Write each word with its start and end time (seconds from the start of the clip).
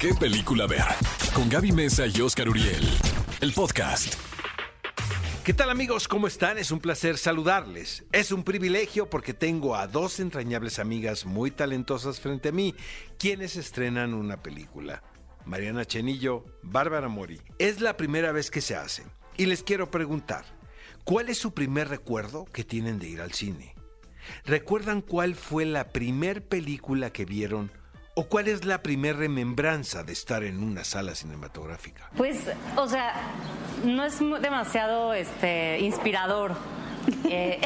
qué 0.00 0.14
película 0.14 0.66
ver. 0.66 0.82
Con 1.34 1.50
Gaby 1.50 1.72
Mesa 1.72 2.06
y 2.06 2.22
Oscar 2.22 2.48
Uriel. 2.48 2.88
El 3.42 3.52
podcast. 3.52 4.14
¿Qué 5.44 5.52
tal 5.52 5.68
amigos? 5.68 6.08
¿Cómo 6.08 6.26
están? 6.26 6.56
Es 6.56 6.70
un 6.70 6.80
placer 6.80 7.18
saludarles. 7.18 8.04
Es 8.10 8.32
un 8.32 8.42
privilegio 8.42 9.10
porque 9.10 9.34
tengo 9.34 9.76
a 9.76 9.86
dos 9.86 10.18
entrañables 10.18 10.78
amigas 10.78 11.26
muy 11.26 11.50
talentosas 11.50 12.18
frente 12.18 12.48
a 12.48 12.52
mí, 12.52 12.74
quienes 13.18 13.56
estrenan 13.56 14.14
una 14.14 14.42
película. 14.42 15.02
Mariana 15.44 15.84
Chenillo, 15.84 16.46
Bárbara 16.62 17.08
Mori. 17.08 17.38
Es 17.58 17.82
la 17.82 17.98
primera 17.98 18.32
vez 18.32 18.50
que 18.50 18.62
se 18.62 18.76
hace. 18.76 19.04
Y 19.36 19.44
les 19.46 19.62
quiero 19.62 19.90
preguntar, 19.90 20.46
¿cuál 21.04 21.28
es 21.28 21.36
su 21.36 21.52
primer 21.52 21.88
recuerdo 21.88 22.46
que 22.46 22.64
tienen 22.64 22.98
de 22.98 23.08
ir 23.08 23.20
al 23.20 23.32
cine? 23.32 23.74
¿Recuerdan 24.46 25.02
cuál 25.02 25.34
fue 25.34 25.66
la 25.66 25.88
primer 25.88 26.42
película 26.42 27.12
que 27.12 27.26
vieron 27.26 27.70
o 28.14 28.24
cuál 28.24 28.48
es 28.48 28.64
la 28.64 28.82
primer 28.82 29.16
remembranza 29.16 30.02
de 30.02 30.12
estar 30.12 30.42
en 30.44 30.62
una 30.62 30.84
sala 30.84 31.14
cinematográfica? 31.14 32.10
Pues, 32.16 32.50
o 32.76 32.88
sea, 32.88 33.14
no 33.84 34.04
es 34.04 34.18
demasiado 34.18 35.14
este, 35.14 35.80
inspirador. 35.80 36.54
Eh, 37.24 37.60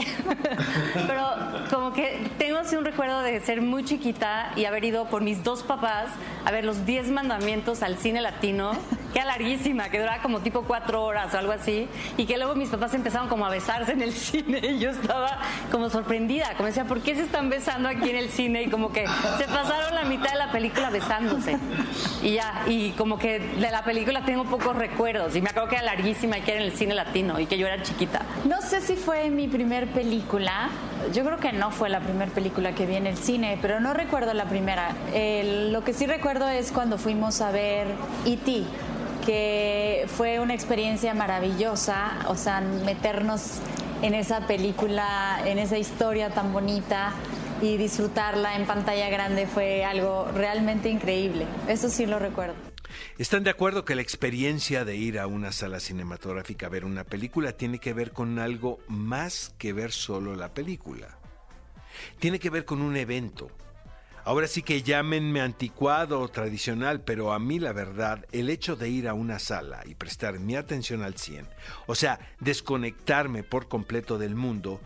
pero 1.08 1.26
como 1.68 1.92
que 1.92 2.30
tengo 2.38 2.58
así 2.58 2.76
un 2.76 2.84
recuerdo 2.84 3.20
de 3.22 3.40
ser 3.40 3.60
muy 3.62 3.84
chiquita 3.84 4.52
y 4.56 4.64
haber 4.64 4.84
ido 4.84 5.08
por 5.08 5.22
mis 5.22 5.42
dos 5.42 5.62
papás 5.62 6.12
a 6.44 6.52
ver 6.52 6.64
los 6.64 6.86
10 6.86 7.10
mandamientos 7.10 7.82
al 7.82 7.98
cine 7.98 8.20
latino, 8.20 8.72
que 9.14 9.20
era 9.20 9.28
larguísima, 9.28 9.88
que 9.88 10.00
duraba 10.00 10.20
como 10.20 10.40
tipo 10.40 10.62
cuatro 10.64 11.02
horas 11.04 11.32
o 11.32 11.38
algo 11.38 11.52
así, 11.52 11.88
y 12.18 12.26
que 12.26 12.36
luego 12.36 12.54
mis 12.56 12.68
papás 12.68 12.92
empezaron 12.94 13.28
como 13.28 13.46
a 13.46 13.48
besarse 13.48 13.92
en 13.92 14.02
el 14.02 14.12
cine 14.12 14.58
y 14.58 14.78
yo 14.80 14.90
estaba 14.90 15.38
como 15.70 15.88
sorprendida, 15.88 16.52
como 16.56 16.66
decía, 16.66 16.84
¿por 16.84 17.00
qué 17.00 17.14
se 17.14 17.22
están 17.22 17.48
besando 17.48 17.88
aquí 17.88 18.10
en 18.10 18.16
el 18.16 18.28
cine? 18.28 18.64
Y 18.64 18.68
como 18.70 18.92
que 18.92 19.06
se 19.38 19.44
pasaron 19.44 19.94
la 19.94 20.04
mitad 20.04 20.32
de 20.32 20.38
la 20.38 20.50
película 20.50 20.90
besándose. 20.90 21.56
Y 22.22 22.32
ya, 22.34 22.64
y 22.66 22.90
como 22.92 23.16
que 23.18 23.38
de 23.38 23.70
la 23.70 23.84
película 23.84 24.24
tengo 24.24 24.44
pocos 24.44 24.74
recuerdos, 24.76 25.36
y 25.36 25.40
me 25.40 25.50
acuerdo 25.50 25.68
que 25.68 25.76
era 25.76 25.84
larguísima 25.84 26.38
y 26.38 26.40
que 26.42 26.50
era 26.52 26.60
en 26.62 26.66
el 26.66 26.76
cine 26.76 26.94
latino 26.94 27.38
y 27.38 27.46
que 27.46 27.56
yo 27.56 27.66
era 27.68 27.80
chiquita. 27.82 28.22
No 28.44 28.60
sé 28.62 28.80
si 28.80 28.96
fue 28.96 29.30
mi 29.30 29.46
primer 29.46 29.86
película. 29.92 30.70
Yo 31.12 31.24
creo 31.24 31.38
que 31.38 31.52
no 31.52 31.70
fue 31.70 31.88
la 31.88 32.00
primera 32.00 32.32
película 32.32 32.74
que 32.74 32.84
vi 32.86 32.96
en 32.96 33.06
el 33.06 33.16
cine, 33.16 33.58
pero 33.62 33.78
no 33.78 33.94
recuerdo 33.94 34.34
la 34.34 34.46
primera. 34.46 34.90
El- 35.12 35.72
lo 35.72 35.84
que 35.84 35.92
sí 35.92 36.06
recuerdo 36.06 36.48
es 36.48 36.72
cuando 36.72 36.98
fuimos 36.98 37.40
a 37.40 37.50
ver 37.52 37.86
E.T., 38.24 38.64
que 39.24 40.06
fue 40.08 40.38
una 40.38 40.54
experiencia 40.54 41.14
maravillosa, 41.14 42.18
o 42.28 42.36
sea, 42.36 42.60
meternos 42.60 43.60
en 44.02 44.14
esa 44.14 44.46
película, 44.46 45.40
en 45.46 45.58
esa 45.58 45.78
historia 45.78 46.30
tan 46.30 46.52
bonita 46.52 47.12
y 47.62 47.76
disfrutarla 47.76 48.56
en 48.56 48.66
pantalla 48.66 49.08
grande 49.08 49.46
fue 49.46 49.84
algo 49.84 50.28
realmente 50.34 50.88
increíble. 50.90 51.46
Eso 51.68 51.88
sí 51.88 52.06
lo 52.06 52.18
recuerdo. 52.18 52.54
¿Están 53.18 53.44
de 53.44 53.50
acuerdo 53.50 53.84
que 53.84 53.94
la 53.94 54.02
experiencia 54.02 54.84
de 54.84 54.96
ir 54.96 55.18
a 55.18 55.26
una 55.26 55.52
sala 55.52 55.80
cinematográfica 55.80 56.66
a 56.66 56.68
ver 56.68 56.84
una 56.84 57.04
película 57.04 57.52
tiene 57.52 57.78
que 57.78 57.92
ver 57.92 58.12
con 58.12 58.38
algo 58.38 58.78
más 58.88 59.54
que 59.58 59.72
ver 59.72 59.92
solo 59.92 60.36
la 60.36 60.52
película? 60.52 61.18
Tiene 62.18 62.38
que 62.38 62.50
ver 62.50 62.64
con 62.64 62.82
un 62.82 62.96
evento. 62.96 63.50
Ahora 64.26 64.48
sí 64.48 64.62
que 64.62 64.82
llámenme 64.82 65.42
anticuado 65.42 66.20
o 66.20 66.28
tradicional, 66.28 67.02
pero 67.02 67.34
a 67.34 67.38
mí 67.38 67.58
la 67.58 67.74
verdad, 67.74 68.24
el 68.32 68.48
hecho 68.48 68.74
de 68.74 68.88
ir 68.88 69.06
a 69.06 69.12
una 69.12 69.38
sala 69.38 69.82
y 69.84 69.94
prestar 69.94 70.38
mi 70.38 70.56
atención 70.56 71.02
al 71.02 71.18
100, 71.18 71.46
o 71.86 71.94
sea, 71.94 72.18
desconectarme 72.40 73.42
por 73.42 73.68
completo 73.68 74.16
del 74.16 74.34
mundo, 74.34 74.80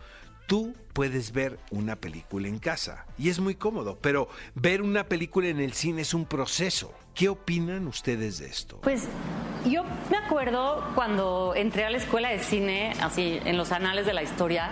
tú 0.45 0.75
puedes 0.91 1.31
ver 1.31 1.57
una 1.71 1.95
película 1.95 2.49
en 2.49 2.59
casa 2.59 3.05
y 3.17 3.29
es 3.29 3.39
muy 3.39 3.55
cómodo, 3.55 3.97
pero 4.01 4.27
ver 4.55 4.81
una 4.81 5.05
película 5.05 5.47
en 5.47 5.61
el 5.61 5.71
cine 5.71 6.01
es 6.01 6.13
un 6.13 6.25
proceso. 6.25 6.93
¿Qué 7.15 7.29
opinan 7.29 7.87
ustedes 7.87 8.39
de 8.39 8.47
esto? 8.47 8.81
Pues 8.81 9.07
yo 9.65 9.83
me 10.09 10.17
acuerdo 10.17 10.83
cuando 10.95 11.53
entré 11.55 11.85
a 11.85 11.89
la 11.89 11.97
escuela 11.97 12.29
de 12.29 12.39
cine, 12.39 12.93
así 13.01 13.39
en 13.45 13.55
los 13.55 13.71
anales 13.71 14.05
de 14.05 14.13
la 14.13 14.23
historia, 14.23 14.69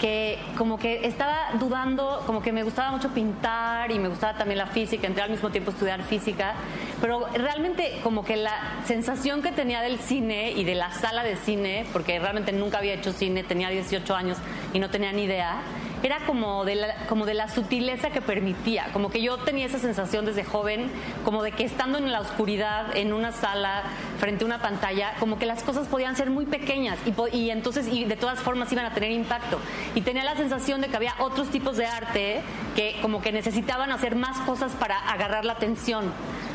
que 0.00 0.38
como 0.56 0.78
que 0.78 1.06
estaba 1.06 1.50
dudando, 1.58 2.22
como 2.26 2.42
que 2.42 2.52
me 2.52 2.62
gustaba 2.62 2.90
mucho 2.90 3.10
pintar 3.10 3.90
y 3.90 3.98
me 3.98 4.08
gustaba 4.08 4.36
también 4.36 4.58
la 4.58 4.66
física, 4.66 5.06
entré 5.06 5.22
al 5.22 5.30
mismo 5.30 5.50
tiempo 5.50 5.70
a 5.70 5.74
estudiar 5.74 6.02
física, 6.02 6.54
pero 7.00 7.26
realmente 7.34 8.00
como 8.02 8.24
que 8.24 8.36
la 8.36 8.82
sensación 8.84 9.42
que 9.42 9.52
tenía 9.52 9.80
del 9.80 9.98
cine 9.98 10.52
y 10.52 10.64
de 10.64 10.74
la 10.74 10.90
sala 10.92 11.22
de 11.22 11.36
cine, 11.36 11.86
porque 11.92 12.18
realmente 12.18 12.52
nunca 12.52 12.78
había 12.78 12.94
hecho 12.94 13.12
cine, 13.12 13.44
tenía 13.44 13.68
18 13.68 14.14
años 14.14 14.38
y 14.72 14.78
no 14.78 14.90
tenía 14.90 15.12
ni 15.12 15.24
idea, 15.24 15.56
era 16.04 16.18
como 16.26 16.66
de, 16.66 16.74
la, 16.74 16.94
como 17.08 17.24
de 17.24 17.32
la 17.32 17.48
sutileza 17.48 18.10
que 18.10 18.20
permitía, 18.20 18.88
como 18.92 19.10
que 19.10 19.22
yo 19.22 19.38
tenía 19.38 19.64
esa 19.64 19.78
sensación 19.78 20.26
desde 20.26 20.44
joven, 20.44 20.90
como 21.24 21.42
de 21.42 21.52
que 21.52 21.64
estando 21.64 21.96
en 21.96 22.12
la 22.12 22.20
oscuridad, 22.20 22.94
en 22.94 23.14
una 23.14 23.32
sala, 23.32 23.84
frente 24.18 24.44
a 24.44 24.46
una 24.46 24.60
pantalla, 24.60 25.14
como 25.18 25.38
que 25.38 25.46
las 25.46 25.62
cosas 25.62 25.88
podían 25.88 26.14
ser 26.14 26.28
muy 26.28 26.44
pequeñas 26.44 26.98
y, 27.06 27.36
y 27.36 27.50
entonces 27.50 27.88
y 27.88 28.04
de 28.04 28.16
todas 28.16 28.38
formas 28.40 28.70
iban 28.70 28.84
a 28.84 28.92
tener 28.92 29.12
impacto. 29.12 29.58
Y 29.94 30.02
tenía 30.02 30.24
la 30.24 30.36
sensación 30.36 30.82
de 30.82 30.88
que 30.88 30.96
había 30.96 31.14
otros 31.20 31.48
tipos 31.48 31.78
de 31.78 31.86
arte 31.86 32.42
que 32.76 32.98
como 33.00 33.22
que 33.22 33.32
necesitaban 33.32 33.90
hacer 33.90 34.14
más 34.14 34.38
cosas 34.40 34.72
para 34.72 34.98
agarrar 34.98 35.46
la 35.46 35.54
atención. 35.54 36.12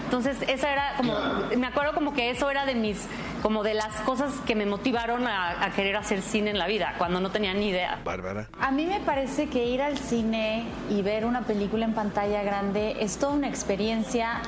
Entonces, 0.10 0.38
esa 0.48 0.72
era 0.72 0.94
como, 0.98 1.14
me 1.56 1.68
acuerdo 1.68 1.94
como 1.94 2.14
que 2.14 2.32
eso 2.32 2.50
era 2.50 2.66
de 2.66 2.74
mis, 2.74 3.08
como 3.42 3.64
de 3.64 3.74
las 3.74 3.94
cosas 4.02 4.34
que 4.46 4.56
me 4.56 4.66
motivaron 4.66 5.28
a, 5.28 5.64
a 5.64 5.72
querer 5.72 5.96
hacer 5.96 6.22
cine 6.22 6.52
en 6.52 6.58
la 6.58 6.68
vida, 6.68 6.96
cuando 6.98 7.20
no 7.20 7.32
tenía 7.32 7.54
ni 7.54 7.70
idea. 7.70 8.00
Bárbara. 8.04 8.48
A 8.60 8.72
mí 8.72 8.86
me 8.86 9.00
parece 9.00 9.48
que 9.48 9.66
ir 9.66 9.82
al 9.82 9.98
cine 9.98 10.66
y 10.90 11.02
ver 11.02 11.26
una 11.26 11.42
película 11.42 11.86
en 11.86 11.94
pantalla 11.94 12.44
grande 12.44 12.98
es 13.00 13.18
toda 13.18 13.34
una 13.34 13.48
experiencia 13.48 14.42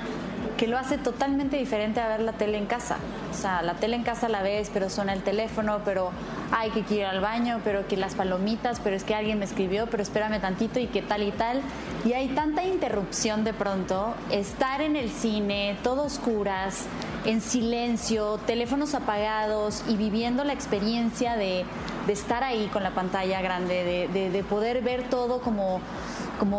que 0.58 0.68
lo 0.68 0.78
hace 0.78 0.98
totalmente 1.00 1.58
diferente 1.58 2.00
a 2.00 2.08
ver 2.08 2.20
la 2.20 2.34
tele 2.34 2.58
en 2.58 2.68
casa. 2.68 2.98
O 3.32 3.34
sea, 3.34 3.64
la 3.64 3.76
tele 3.76 3.96
en 3.96 4.04
casa 4.04 4.30
la 4.30 4.44
ves, 4.44 4.70
pero 4.72 4.92
suena 4.92 5.14
el 5.14 5.24
teléfono, 5.24 5.82
pero 5.84 6.12
hay 6.52 6.70
que 6.70 6.94
ir 6.94 7.06
al 7.06 7.20
baño, 7.20 7.62
pero 7.64 7.88
que 7.88 7.98
las 7.98 8.14
palomitas, 8.14 8.80
pero 8.80 8.96
es 8.96 9.04
que 9.04 9.16
alguien 9.16 9.40
me 9.40 9.46
escribió, 9.46 9.88
pero 9.88 10.04
espérame 10.04 10.40
tantito 10.40 10.80
y 10.80 10.88
qué 10.88 11.02
tal 11.02 11.24
y 11.24 11.32
tal. 11.32 11.62
Y 12.06 12.14
hay 12.14 12.28
tanta 12.30 12.64
interrupción 12.64 13.44
de 13.44 13.54
pronto. 13.54 14.14
Estar 14.30 14.82
en 14.82 14.96
el 14.96 15.10
cine, 15.10 15.78
todo 15.84 16.04
oscuras, 16.04 16.86
en 17.26 17.42
silencio, 17.42 18.40
teléfonos 18.48 18.94
apagados 18.96 19.84
y 19.88 19.96
viviendo 19.96 20.44
la 20.44 20.54
experiencia 20.54 21.36
de, 21.36 21.66
estar 22.08 22.44
ahí 22.44 22.68
con 22.74 22.84
la 22.84 22.92
pantalla 22.92 23.42
grande, 23.42 23.84
de, 23.84 24.08
de- 24.08 24.30
de 24.32 24.44
poder 24.44 24.82
ver 24.82 25.10
todo 25.10 25.40
como, 25.40 25.80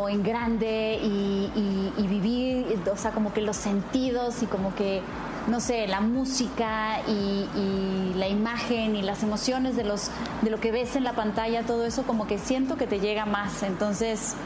en 0.09 0.23
grande 0.23 0.99
y, 1.03 1.51
y- 1.55 1.93
y 1.99 2.07
vivir, 2.07 2.81
o 2.91 2.97
sea, 2.97 3.11
como 3.11 3.33
que 3.35 3.41
los 3.43 3.57
sentidos 3.57 4.43
y 4.43 4.47
como 4.47 4.75
que, 4.75 5.03
no 5.49 5.59
sé, 5.61 5.89
la 5.89 6.01
música 6.01 7.01
y, 7.09 7.49
y 7.57 8.13
la 8.17 8.29
imagen 8.29 8.95
y 8.97 9.03
las 9.03 9.23
emociones 9.25 9.75
de, 9.77 9.83
los, 9.85 10.11
de 10.43 10.51
lo 10.51 10.61
que 10.61 10.71
ves 10.71 10.95
en 10.97 11.03
la 11.05 11.13
pantalla, 11.15 11.65
todo 11.65 11.85
eso 11.85 12.05
como 12.05 12.27
que 12.29 12.39
siento 12.39 12.77
que 12.77 12.87
te 12.87 13.01
llega 13.01 13.27
más. 13.27 13.63
Entonces, 13.65 14.37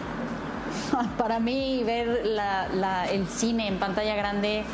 para 1.18 1.38
mí 1.38 1.82
ver 1.84 2.22
la- 2.24 2.68
la- 2.68 3.06
el 3.10 3.28
cine 3.28 3.68
en 3.68 3.78
pantalla 3.78 4.14
grande 4.16 4.64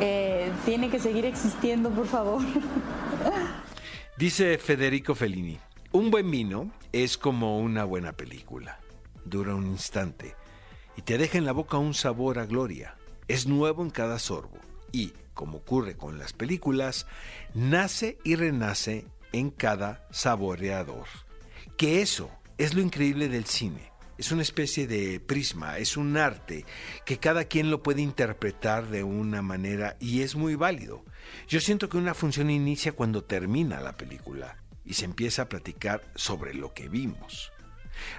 eh, 0.00 0.50
tiene 0.64 0.90
que 0.90 0.98
seguir 0.98 1.24
existiendo, 1.24 1.90
por 1.90 2.06
favor. 2.06 2.42
Dice 4.16 4.58
Federico 4.58 5.14
Fellini, 5.14 5.58
un 5.92 6.10
buen 6.10 6.30
vino 6.30 6.70
es 6.92 7.16
como 7.16 7.58
una 7.60 7.84
buena 7.84 8.12
película. 8.12 8.80
Dura 9.24 9.54
un 9.54 9.66
instante 9.66 10.34
y 10.96 11.02
te 11.02 11.18
deja 11.18 11.38
en 11.38 11.44
la 11.44 11.52
boca 11.52 11.78
un 11.78 11.94
sabor 11.94 12.38
a 12.38 12.46
gloria. 12.46 12.96
Es 13.28 13.46
nuevo 13.46 13.82
en 13.82 13.90
cada 13.90 14.18
sorbo 14.18 14.58
y, 14.90 15.12
como 15.34 15.58
ocurre 15.58 15.96
con 15.96 16.18
las 16.18 16.32
películas, 16.32 17.06
nace 17.54 18.18
y 18.24 18.34
renace 18.34 19.06
en 19.32 19.50
cada 19.50 20.06
saboreador. 20.10 21.06
Que 21.76 22.02
eso 22.02 22.30
es 22.56 22.74
lo 22.74 22.80
increíble 22.80 23.28
del 23.28 23.44
cine. 23.44 23.87
Es 24.18 24.32
una 24.32 24.42
especie 24.42 24.88
de 24.88 25.20
prisma, 25.20 25.78
es 25.78 25.96
un 25.96 26.16
arte 26.16 26.64
que 27.06 27.18
cada 27.18 27.44
quien 27.44 27.70
lo 27.70 27.84
puede 27.84 28.02
interpretar 28.02 28.88
de 28.88 29.04
una 29.04 29.42
manera 29.42 29.96
y 30.00 30.22
es 30.22 30.34
muy 30.34 30.56
válido. 30.56 31.04
Yo 31.46 31.60
siento 31.60 31.88
que 31.88 31.98
una 31.98 32.14
función 32.14 32.50
inicia 32.50 32.90
cuando 32.90 33.22
termina 33.22 33.80
la 33.80 33.96
película 33.96 34.58
y 34.84 34.94
se 34.94 35.04
empieza 35.04 35.42
a 35.42 35.48
platicar 35.48 36.02
sobre 36.16 36.52
lo 36.52 36.74
que 36.74 36.88
vimos. 36.88 37.52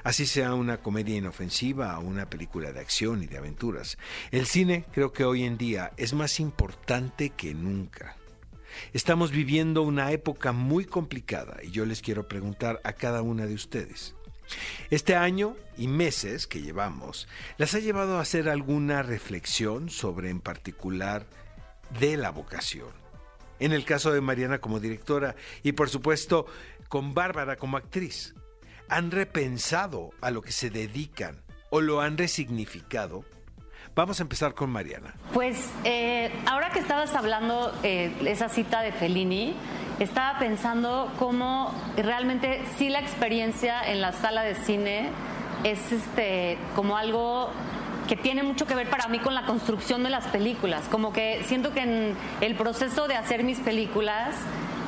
Así 0.04 0.26
sea 0.26 0.54
una 0.54 0.78
comedia 0.78 1.18
inofensiva 1.18 2.00
o 2.00 2.04
una 2.04 2.30
película 2.30 2.72
de 2.72 2.80
acción 2.80 3.22
y 3.22 3.28
de 3.28 3.38
aventuras. 3.38 3.98
El 4.32 4.46
cine 4.46 4.86
creo 4.94 5.12
que 5.12 5.26
hoy 5.26 5.44
en 5.44 5.58
día 5.58 5.92
es 5.98 6.14
más 6.14 6.40
importante 6.40 7.32
que 7.32 7.54
nunca. 7.54 8.16
Estamos 8.94 9.32
viviendo 9.32 9.82
una 9.82 10.12
época 10.12 10.54
muy 10.54 10.86
complicada 10.86 11.58
y 11.62 11.72
yo 11.72 11.86
les 11.86 12.02
quiero 12.02 12.28
preguntar 12.28 12.80
a 12.84 12.94
cada 12.94 13.22
una 13.22 13.46
de 13.46 13.56
ustedes. 13.56 14.16
Este 14.90 15.16
año 15.16 15.56
y 15.78 15.88
meses 15.88 16.48
que 16.48 16.62
llevamos, 16.62 17.28
¿las 17.58 17.74
ha 17.76 17.80
llevado 17.80 18.18
a 18.18 18.22
hacer 18.22 18.50
alguna 18.50 19.04
reflexión 19.04 19.90
sobre 19.90 20.30
en 20.30 20.42
particular 20.42 21.26
de 22.00 22.18
la 22.18 22.32
vocación? 22.32 22.90
En 23.60 23.74
el 23.74 23.86
caso 23.86 24.12
de 24.12 24.22
Mariana 24.22 24.60
como 24.60 24.80
directora 24.80 25.36
y 25.64 25.74
por 25.74 25.90
supuesto 25.90 26.46
con 26.88 27.14
Bárbara 27.14 27.58
como 27.58 27.78
actriz, 27.78 28.34
¿han 28.88 29.12
repensado 29.12 30.12
a 30.22 30.32
lo 30.32 30.42
que 30.42 30.52
se 30.52 30.70
dedican 30.70 31.44
o 31.70 31.82
lo 31.82 32.02
han 32.02 32.18
resignificado? 32.18 33.26
Vamos 33.96 34.20
a 34.20 34.24
empezar 34.24 34.54
con 34.54 34.70
Mariana. 34.70 35.14
Pues 35.34 35.72
eh, 35.84 36.32
ahora 36.46 36.70
que 36.72 36.80
estabas 36.80 37.14
hablando 37.16 37.74
eh, 37.84 38.14
esa 38.26 38.48
cita 38.48 38.82
de 38.82 38.92
Fellini, 38.92 39.56
estaba 40.00 40.40
pensando 40.40 41.12
cómo 41.20 41.74
realmente 41.98 42.64
sí 42.78 42.90
la 42.90 43.00
experiencia 43.00 43.82
en 43.86 44.02
la 44.02 44.14
sala 44.14 44.44
de 44.44 44.56
cine 44.56 45.10
es 45.64 45.92
este 45.92 46.58
como 46.76 46.98
algo 46.98 47.50
que 48.08 48.16
tiene 48.16 48.42
mucho 48.42 48.66
que 48.66 48.74
ver 48.74 48.90
para 48.90 49.08
mí 49.08 49.20
con 49.20 49.36
la 49.36 49.46
construcción 49.46 50.04
de 50.04 50.10
las 50.10 50.26
películas. 50.28 50.88
Como 50.90 51.14
que 51.14 51.44
siento 51.46 51.74
que 51.74 51.82
en 51.82 52.16
el 52.42 52.56
proceso 52.56 53.08
de 53.08 53.16
hacer 53.16 53.44
mis 53.44 53.60
películas 53.60 54.36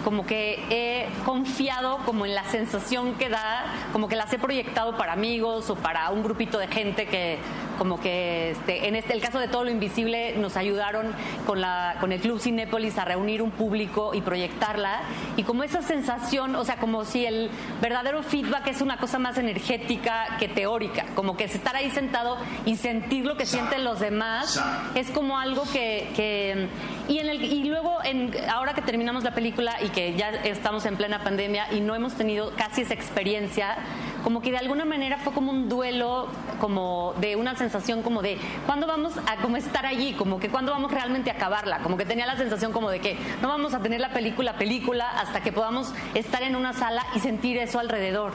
como 0.03 0.25
que 0.25 0.59
he 0.71 1.07
confiado 1.23 1.99
como 2.05 2.25
en 2.25 2.33
la 2.33 2.43
sensación 2.45 3.13
que 3.15 3.29
da, 3.29 3.65
como 3.93 4.07
que 4.07 4.15
las 4.15 4.33
he 4.33 4.39
proyectado 4.39 4.97
para 4.97 5.13
amigos 5.13 5.69
o 5.69 5.75
para 5.75 6.09
un 6.09 6.23
grupito 6.23 6.57
de 6.57 6.67
gente 6.67 7.05
que 7.05 7.37
como 7.81 7.99
que 7.99 8.51
este, 8.51 8.87
en 8.87 8.95
este, 8.95 9.13
el 9.13 9.21
caso 9.21 9.39
de 9.39 9.47
Todo 9.47 9.63
lo 9.63 9.71
Invisible 9.71 10.35
nos 10.37 10.55
ayudaron 10.55 11.15
con, 11.47 11.61
la, 11.61 11.95
con 11.99 12.11
el 12.11 12.19
Club 12.19 12.39
Cinépolis 12.39 12.95
a 12.99 13.05
reunir 13.05 13.41
un 13.41 13.49
público 13.49 14.13
y 14.13 14.21
proyectarla. 14.21 15.01
Y 15.35 15.41
como 15.41 15.63
esa 15.63 15.81
sensación, 15.81 16.55
o 16.55 16.63
sea, 16.63 16.75
como 16.75 17.05
si 17.05 17.25
el 17.25 17.49
verdadero 17.81 18.21
feedback 18.21 18.67
es 18.67 18.81
una 18.81 18.97
cosa 18.97 19.17
más 19.17 19.39
energética 19.39 20.37
que 20.37 20.47
teórica, 20.47 21.07
como 21.15 21.35
que 21.35 21.45
es 21.45 21.55
estar 21.55 21.75
ahí 21.75 21.89
sentado 21.89 22.37
y 22.67 22.75
sentir 22.75 23.25
lo 23.25 23.35
que 23.35 23.47
sienten 23.47 23.83
los 23.83 23.99
demás, 23.99 24.63
es 24.93 25.09
como 25.09 25.39
algo 25.39 25.63
que... 25.73 26.11
que 26.15 26.67
y, 27.07 27.17
en 27.17 27.29
el, 27.29 27.43
y 27.43 27.63
luego, 27.63 27.97
en, 28.03 28.31
ahora 28.47 28.75
que 28.75 28.83
terminamos 28.83 29.23
la 29.23 29.33
película 29.33 29.81
y 29.81 29.89
que 29.89 30.15
ya 30.15 30.29
estamos 30.29 30.85
en 30.85 30.97
plena 30.97 31.23
pandemia 31.23 31.73
y 31.73 31.79
no 31.79 31.95
hemos 31.95 32.13
tenido 32.13 32.51
casi 32.55 32.83
esa 32.83 32.93
experiencia, 32.93 33.75
como 34.23 34.41
que 34.41 34.51
de 34.51 34.57
alguna 34.57 34.85
manera 34.85 35.18
fue 35.18 35.33
como 35.33 35.51
un 35.51 35.69
duelo, 35.69 36.27
como 36.59 37.13
de 37.19 37.35
una 37.35 37.56
sensación 37.56 38.01
como 38.01 38.21
de, 38.21 38.38
¿cuándo 38.65 38.88
vamos 38.88 39.13
a 39.27 39.38
como 39.41 39.57
estar 39.57 39.85
allí? 39.85 40.13
Como 40.13 40.39
que 40.39 40.50
cuándo 40.50 40.71
vamos 40.71 40.91
realmente 40.91 41.31
a 41.31 41.33
acabarla? 41.33 41.79
Como 41.79 41.97
que 41.97 42.06
tenía 42.06 42.25
la 42.25 42.38
sensación 42.38 42.71
como 42.71 42.89
de 42.89 43.00
que 43.00 43.18
no 43.41 43.47
vamos 43.47 43.73
a 43.73 43.79
tener 43.79 44.00
la 44.00 44.13
película 44.13 44.53
película 44.53 45.09
hasta 45.09 45.41
que 45.41 45.51
podamos 45.51 45.94
estar 46.13 46.44
en 46.44 46.56
una 46.56 46.73
sala 46.73 47.06
y 47.15 47.19
sentir 47.19 47.57
eso 47.57 47.79
alrededor. 47.79 48.33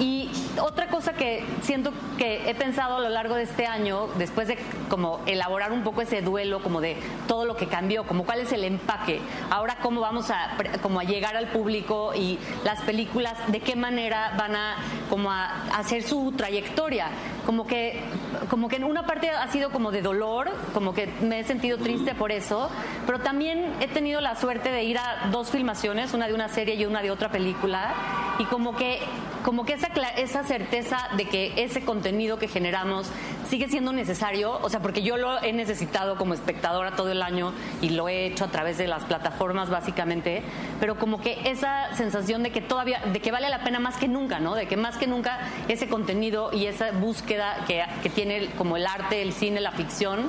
Y 0.00 0.30
otra 0.60 0.88
cosa 0.88 1.12
que 1.12 1.44
siento 1.62 1.92
que 2.16 2.48
he 2.48 2.54
pensado 2.54 2.96
a 2.96 3.00
lo 3.00 3.08
largo 3.08 3.34
de 3.34 3.42
este 3.42 3.66
año, 3.66 4.08
después 4.16 4.46
de 4.46 4.58
como 4.88 5.20
elaborar 5.26 5.72
un 5.72 5.82
poco 5.82 6.02
ese 6.02 6.22
duelo, 6.22 6.62
como 6.62 6.80
de 6.80 6.96
todo 7.26 7.44
lo 7.44 7.56
que 7.56 7.66
cambió, 7.66 8.04
como 8.04 8.24
cuál 8.24 8.40
es 8.40 8.52
el 8.52 8.64
empaque, 8.64 9.20
ahora 9.50 9.78
cómo 9.82 10.00
vamos 10.00 10.30
a, 10.30 10.56
como 10.82 11.00
a 11.00 11.04
llegar 11.04 11.36
al 11.36 11.48
público 11.48 12.12
y 12.14 12.38
las 12.64 12.80
películas, 12.82 13.34
de 13.48 13.60
qué 13.60 13.74
manera 13.76 14.34
van 14.36 14.54
a, 14.54 14.76
como 15.10 15.30
a 15.30 15.64
hacer 15.76 16.02
su 16.02 16.32
trayectoria. 16.36 17.08
Como 17.44 17.66
que, 17.66 18.02
como 18.50 18.68
que 18.68 18.76
en 18.76 18.84
una 18.84 19.06
parte 19.06 19.30
ha 19.30 19.48
sido 19.48 19.70
como 19.70 19.90
de 19.90 20.02
dolor, 20.02 20.50
como 20.74 20.92
que 20.92 21.06
me 21.22 21.40
he 21.40 21.44
sentido 21.44 21.78
triste 21.78 22.14
por 22.14 22.30
eso, 22.30 22.70
pero 23.06 23.20
también 23.20 23.72
he 23.80 23.88
tenido 23.88 24.20
la 24.20 24.36
suerte 24.36 24.70
de 24.70 24.84
ir 24.84 24.98
a 24.98 25.28
dos 25.32 25.50
filmaciones, 25.50 26.12
una 26.12 26.26
de 26.26 26.34
una 26.34 26.48
serie 26.48 26.74
y 26.74 26.84
una 26.84 27.00
de 27.00 27.10
otra 27.10 27.30
película, 27.30 27.94
y 28.38 28.44
como 28.44 28.76
que 28.76 29.00
como 29.44 29.64
que 29.64 29.74
esa, 29.74 29.88
esa 30.16 30.44
certeza 30.44 31.08
de 31.16 31.26
que 31.26 31.52
ese 31.56 31.84
contenido 31.84 32.38
que 32.38 32.48
generamos 32.48 33.10
sigue 33.48 33.68
siendo 33.68 33.92
necesario, 33.92 34.58
o 34.62 34.68
sea, 34.68 34.80
porque 34.80 35.02
yo 35.02 35.16
lo 35.16 35.42
he 35.42 35.52
necesitado 35.52 36.16
como 36.16 36.34
espectadora 36.34 36.96
todo 36.96 37.10
el 37.10 37.22
año 37.22 37.52
y 37.80 37.90
lo 37.90 38.08
he 38.08 38.26
hecho 38.26 38.44
a 38.44 38.48
través 38.48 38.78
de 38.78 38.86
las 38.86 39.04
plataformas 39.04 39.70
básicamente, 39.70 40.42
pero 40.80 40.98
como 40.98 41.20
que 41.20 41.38
esa 41.50 41.94
sensación 41.94 42.42
de 42.42 42.50
que 42.50 42.60
todavía, 42.60 43.00
de 43.12 43.20
que 43.20 43.30
vale 43.30 43.48
la 43.48 43.64
pena 43.64 43.78
más 43.78 43.96
que 43.96 44.08
nunca, 44.08 44.38
¿no? 44.38 44.54
De 44.54 44.66
que 44.66 44.76
más 44.76 44.96
que 44.96 45.06
nunca 45.06 45.38
ese 45.68 45.88
contenido 45.88 46.50
y 46.52 46.66
esa 46.66 46.92
búsqueda 46.92 47.64
que, 47.66 47.82
que 48.02 48.10
tiene 48.10 48.50
como 48.56 48.76
el 48.76 48.86
arte, 48.86 49.22
el 49.22 49.32
cine, 49.32 49.60
la 49.60 49.72
ficción, 49.72 50.28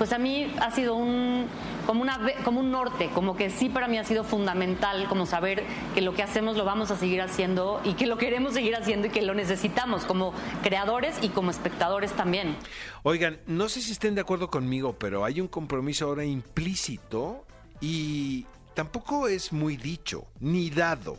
pues 0.00 0.14
a 0.14 0.18
mí 0.18 0.50
ha 0.62 0.70
sido 0.70 0.94
un 0.94 1.46
como, 1.86 2.00
una, 2.00 2.18
como 2.42 2.60
un 2.60 2.70
norte, 2.70 3.10
como 3.12 3.36
que 3.36 3.50
sí 3.50 3.68
para 3.68 3.86
mí 3.86 3.98
ha 3.98 4.04
sido 4.04 4.24
fundamental 4.24 5.06
como 5.10 5.26
saber 5.26 5.62
que 5.94 6.00
lo 6.00 6.14
que 6.14 6.22
hacemos 6.22 6.56
lo 6.56 6.64
vamos 6.64 6.90
a 6.90 6.96
seguir 6.96 7.20
haciendo 7.20 7.82
y 7.84 7.92
que 7.92 8.06
lo 8.06 8.16
queremos 8.16 8.54
seguir 8.54 8.74
haciendo 8.76 9.08
y 9.08 9.10
que 9.10 9.20
lo 9.20 9.34
necesitamos 9.34 10.06
como 10.06 10.32
creadores 10.62 11.18
y 11.20 11.28
como 11.28 11.50
espectadores 11.50 12.14
también. 12.14 12.56
Oigan, 13.02 13.40
no 13.46 13.68
sé 13.68 13.82
si 13.82 13.92
estén 13.92 14.14
de 14.14 14.22
acuerdo 14.22 14.48
conmigo, 14.48 14.96
pero 14.98 15.22
hay 15.22 15.38
un 15.38 15.48
compromiso 15.48 16.06
ahora 16.06 16.24
implícito 16.24 17.44
y 17.82 18.46
tampoco 18.72 19.28
es 19.28 19.52
muy 19.52 19.76
dicho 19.76 20.24
ni 20.40 20.70
dado. 20.70 21.18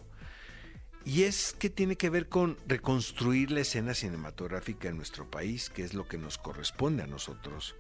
Y 1.05 1.21
es 1.21 1.53
que 1.53 1.69
tiene 1.69 1.97
que 1.97 2.09
ver 2.09 2.29
con 2.29 2.57
reconstruir 2.65 3.51
la 3.51 3.59
escena 3.59 3.93
cinematográfica 3.93 4.89
en 4.89 4.97
nuestro 4.97 5.29
país, 5.29 5.69
que 5.69 5.83
es 5.83 5.93
lo 5.93 6.07
que 6.07 6.17
nos 6.17 6.39
corresponde 6.39 7.03
a 7.03 7.07
nosotros 7.07 7.75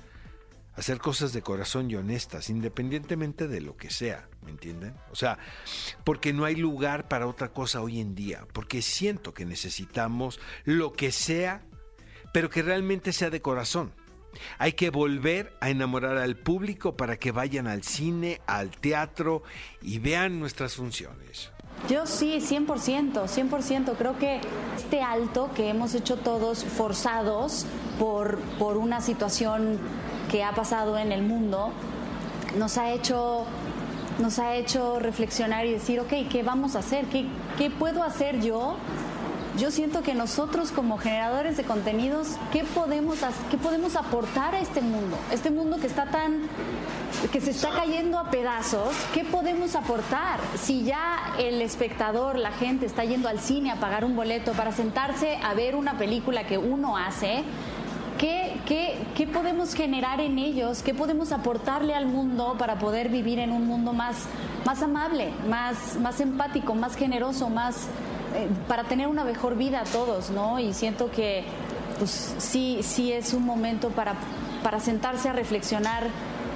hacer 0.75 0.99
cosas 0.99 1.33
de 1.33 1.41
corazón 1.41 1.91
y 1.91 1.95
honestas, 1.95 2.49
independientemente 2.49 3.47
de 3.47 3.61
lo 3.61 3.75
que 3.75 3.89
sea, 3.89 4.27
¿me 4.43 4.51
entienden? 4.51 4.95
O 5.11 5.15
sea, 5.15 5.37
porque 6.03 6.33
no 6.33 6.45
hay 6.45 6.55
lugar 6.55 7.07
para 7.07 7.27
otra 7.27 7.49
cosa 7.49 7.81
hoy 7.81 7.99
en 7.99 8.15
día, 8.15 8.45
porque 8.53 8.81
siento 8.81 9.33
que 9.33 9.45
necesitamos 9.45 10.39
lo 10.63 10.93
que 10.93 11.11
sea, 11.11 11.63
pero 12.33 12.49
que 12.49 12.61
realmente 12.61 13.11
sea 13.11 13.29
de 13.29 13.41
corazón. 13.41 13.93
Hay 14.57 14.73
que 14.73 14.89
volver 14.89 15.53
a 15.59 15.69
enamorar 15.69 16.17
al 16.17 16.37
público 16.37 16.95
para 16.95 17.17
que 17.17 17.31
vayan 17.33 17.67
al 17.67 17.83
cine, 17.83 18.41
al 18.47 18.71
teatro 18.71 19.43
y 19.81 19.99
vean 19.99 20.39
nuestras 20.39 20.75
funciones. 20.75 21.51
Yo 21.89 22.05
sí, 22.05 22.37
100%, 22.39 23.27
100%. 23.27 23.95
Creo 23.97 24.17
que 24.17 24.39
este 24.77 25.01
alto 25.01 25.49
que 25.55 25.69
hemos 25.69 25.95
hecho 25.95 26.15
todos 26.17 26.63
forzados 26.63 27.65
por, 27.99 28.39
por 28.59 28.77
una 28.77 29.01
situación 29.01 29.79
que 30.31 30.43
ha 30.43 30.53
pasado 30.53 30.97
en 30.97 31.11
el 31.11 31.21
mundo 31.21 31.71
nos 32.57 32.77
ha 32.77 32.91
hecho 32.91 33.45
nos 34.19 34.39
ha 34.39 34.55
hecho 34.55 34.99
reflexionar 34.99 35.65
y 35.65 35.71
decir, 35.71 35.99
ok, 35.99 36.13
¿qué 36.29 36.43
vamos 36.43 36.75
a 36.75 36.79
hacer? 36.79 37.05
¿Qué, 37.05 37.25
qué 37.57 37.69
puedo 37.69 38.03
hacer 38.03 38.39
yo? 38.41 38.75
Yo 39.57 39.71
siento 39.71 40.03
que 40.03 40.13
nosotros 40.13 40.71
como 40.71 40.97
generadores 40.97 41.57
de 41.57 41.63
contenidos, 41.63 42.35
¿qué 42.51 42.63
podemos, 42.63 43.19
¿qué 43.49 43.57
podemos 43.57 43.95
aportar 43.95 44.53
a 44.53 44.59
este 44.59 44.81
mundo? 44.81 45.17
Este 45.31 45.49
mundo 45.49 45.77
que 45.77 45.87
está 45.87 46.05
tan, 46.05 46.41
que 47.31 47.41
se 47.41 47.51
está 47.51 47.71
cayendo 47.71 48.19
a 48.19 48.29
pedazos, 48.29 48.95
¿qué 49.13 49.25
podemos 49.25 49.75
aportar? 49.75 50.39
Si 50.61 50.83
ya 50.83 51.33
el 51.39 51.61
espectador, 51.61 52.37
la 52.37 52.51
gente 52.51 52.85
está 52.85 53.03
yendo 53.03 53.27
al 53.27 53.39
cine 53.39 53.71
a 53.71 53.77
pagar 53.77 54.05
un 54.05 54.15
boleto 54.15 54.51
para 54.53 54.71
sentarse 54.71 55.37
a 55.37 55.53
ver 55.53 55.75
una 55.75 55.97
película 55.97 56.45
que 56.45 56.57
uno 56.57 56.95
hace, 56.95 57.43
¿Qué, 58.21 58.50
podemos 59.31 59.73
generar 59.73 60.21
en 60.21 60.39
ellos? 60.39 60.83
¿Qué 60.83 60.93
podemos 60.93 61.31
aportarle 61.31 61.93
al 61.93 62.05
mundo 62.05 62.55
para 62.57 62.79
poder 62.79 63.09
vivir 63.09 63.39
en 63.39 63.51
un 63.51 63.67
mundo 63.67 63.93
más, 63.93 64.25
más 64.65 64.81
amable, 64.81 65.29
más, 65.49 65.97
más 65.97 66.19
empático, 66.19 66.75
más 66.75 66.95
generoso, 66.95 67.49
más 67.49 67.87
eh, 68.35 68.47
para 68.67 68.83
tener 68.85 69.07
una 69.07 69.23
mejor 69.23 69.55
vida 69.55 69.81
a 69.81 69.83
todos, 69.83 70.29
¿no? 70.29 70.59
Y 70.59 70.73
siento 70.73 71.11
que 71.11 71.43
pues, 71.97 72.35
sí, 72.37 72.79
sí 72.81 73.11
es 73.11 73.33
un 73.33 73.45
momento 73.45 73.89
para, 73.89 74.13
para 74.63 74.79
sentarse 74.79 75.29
a 75.29 75.33
reflexionar 75.33 76.07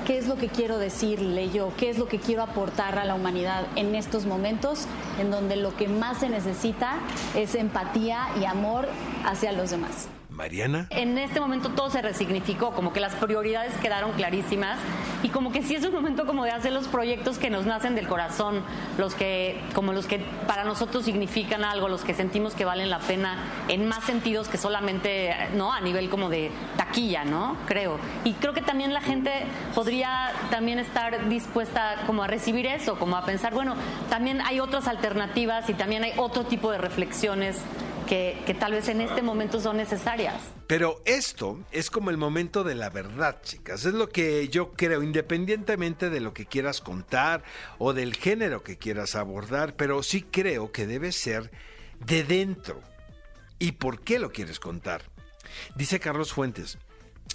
qué 0.05 0.17
es 0.17 0.27
lo 0.27 0.35
que 0.35 0.47
quiero 0.47 0.77
decirle 0.77 1.50
yo, 1.50 1.71
qué 1.77 1.89
es 1.89 1.97
lo 1.97 2.07
que 2.07 2.19
quiero 2.19 2.43
aportar 2.43 3.00
a 3.00 3.05
la 3.05 3.15
humanidad 3.15 3.65
en 3.75 3.95
estos 3.95 4.25
momentos 4.25 4.85
en 5.19 5.31
donde 5.31 5.55
lo 5.55 5.75
que 5.75 5.88
más 5.88 6.19
se 6.19 6.29
necesita 6.29 7.00
es 7.35 7.55
empatía 7.55 8.27
y 8.39 8.45
amor 8.45 8.88
hacia 9.25 9.51
los 9.51 9.71
demás. 9.71 10.07
Mariana. 10.36 10.88
En 10.89 11.18
este 11.18 11.39
momento 11.39 11.70
todo 11.70 11.89
se 11.89 12.01
resignificó, 12.01 12.72
como 12.72 12.94
que 12.94 13.00
las 13.00 13.15
prioridades 13.15 13.74
quedaron 13.77 14.12
clarísimas 14.12 14.77
y 15.24 15.30
como 15.30 15.51
que 15.51 15.63
sí 15.63 15.75
es 15.75 15.86
un 15.86 15.94
momento 15.94 16.25
como 16.25 16.44
de 16.44 16.51
hacer 16.51 16.74
los 16.74 16.88
proyectos 16.88 17.38
que 17.39 17.50
nos 17.50 17.65
nacen 17.65 17.96
del 17.96 18.08
corazón, 18.08 18.62
los 18.98 19.15
que 19.15 19.60
como 19.74 19.94
los 19.94 20.06
que 20.06 20.20
para 20.48 20.63
nosotros 20.63 21.06
significan 21.06 21.63
algo, 21.63 21.88
los 21.88 22.04
que 22.04 22.13
sentimos 22.13 22.54
que 22.54 22.65
valen 22.65 22.89
la 22.89 23.00
pena 23.00 23.38
en 23.70 23.88
más 23.88 24.04
sentidos 24.04 24.50
que 24.50 24.58
solamente, 24.58 25.34
¿no? 25.56 25.74
A 25.74 25.82
nivel 25.82 26.10
como 26.10 26.30
de 26.30 26.51
taquilla, 26.77 27.24
¿no? 27.24 27.56
Creo. 27.65 27.98
Y 28.24 28.34
creo 28.34 28.54
que 28.54 28.62
también 28.62 28.94
la 28.94 29.01
gente 29.01 29.32
podría 29.74 30.34
también 30.51 30.80
estar 30.80 31.30
dispuesta 31.30 32.04
como 32.06 32.24
a 32.24 32.27
recibir 32.27 32.65
eso, 32.65 33.00
como 33.00 33.15
a 33.15 33.25
pensar, 33.25 33.54
bueno, 33.54 33.75
también 34.10 34.42
hay 34.42 34.60
otras 34.60 34.88
alternativas 34.88 35.70
y 35.70 35.74
también 35.74 36.04
hay 36.04 36.13
otro 36.18 36.44
tipo 36.44 36.72
de 36.72 36.77
reflexiones 36.77 37.62
que, 38.05 38.55
tal 38.59 38.74
vez 38.74 38.88
en 38.88 39.01
este 39.01 39.21
momento 39.21 39.59
son 39.59 39.77
necesarias. 39.77 40.35
Pero 40.67 41.01
esto 41.05 41.59
es 41.71 41.89
como 41.89 42.09
el 42.09 42.17
momento 42.17 42.63
de 42.63 42.75
la 42.75 42.89
verdad, 42.89 43.41
chicas. 43.43 43.85
Es 43.85 43.93
lo 43.93 44.09
que 44.09 44.47
yo 44.50 44.74
creo, 44.74 45.03
independientemente 45.03 46.09
de 46.09 46.19
lo 46.19 46.33
que 46.33 46.45
quieras 46.45 46.81
contar 46.81 47.43
o 47.77 47.93
del 47.93 48.15
género 48.15 48.63
que 48.63 48.77
quieras 48.77 49.15
abordar, 49.15 49.75
pero 49.75 50.03
sí 50.03 50.21
creo 50.21 50.71
que 50.71 50.88
debe 50.88 51.12
ser 51.12 51.51
de 52.05 52.24
dentro. 52.24 52.81
¿Y 53.59 53.74
por 53.74 54.01
qué 54.01 54.19
lo 54.19 54.31
quieres 54.31 54.59
contar? 54.59 55.03
Dice 55.75 56.00
Carlos 56.00 56.33
Fuentes, 56.33 56.77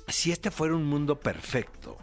si 0.09 0.33
este 0.33 0.51
fuera 0.51 0.75
un 0.75 0.85
mundo 0.85 1.21
perfecto, 1.21 1.99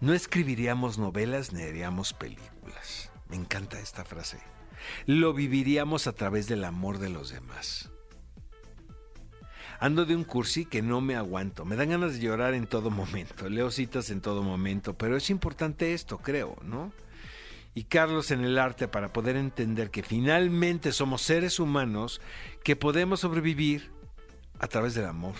no 0.00 0.14
escribiríamos 0.14 0.98
novelas 0.98 1.52
ni 1.52 1.62
haríamos 1.62 2.12
películas. 2.12 3.10
Me 3.28 3.36
encanta 3.36 3.78
esta 3.78 4.04
frase. 4.04 4.38
Lo 5.06 5.32
viviríamos 5.32 6.06
a 6.06 6.12
través 6.12 6.48
del 6.48 6.64
amor 6.64 6.98
de 6.98 7.10
los 7.10 7.30
demás. 7.30 7.90
Ando 9.80 10.04
de 10.04 10.14
un 10.14 10.24
cursi 10.24 10.66
que 10.66 10.82
no 10.82 11.00
me 11.00 11.16
aguanto. 11.16 11.64
Me 11.64 11.74
dan 11.74 11.88
ganas 11.88 12.12
de 12.12 12.20
llorar 12.20 12.52
en 12.52 12.66
todo 12.66 12.90
momento. 12.90 13.48
Leo 13.48 13.70
citas 13.70 14.10
en 14.10 14.20
todo 14.20 14.42
momento. 14.42 14.92
Pero 14.92 15.16
es 15.16 15.30
importante 15.30 15.94
esto, 15.94 16.18
creo, 16.18 16.54
¿no? 16.62 16.92
Y 17.74 17.84
Carlos 17.84 18.30
en 18.30 18.44
el 18.44 18.58
arte 18.58 18.88
para 18.88 19.10
poder 19.10 19.36
entender 19.36 19.90
que 19.90 20.02
finalmente 20.02 20.92
somos 20.92 21.22
seres 21.22 21.58
humanos 21.58 22.20
que 22.62 22.76
podemos 22.76 23.20
sobrevivir 23.20 23.90
a 24.58 24.66
través 24.66 24.94
del 24.94 25.06
amor. 25.06 25.32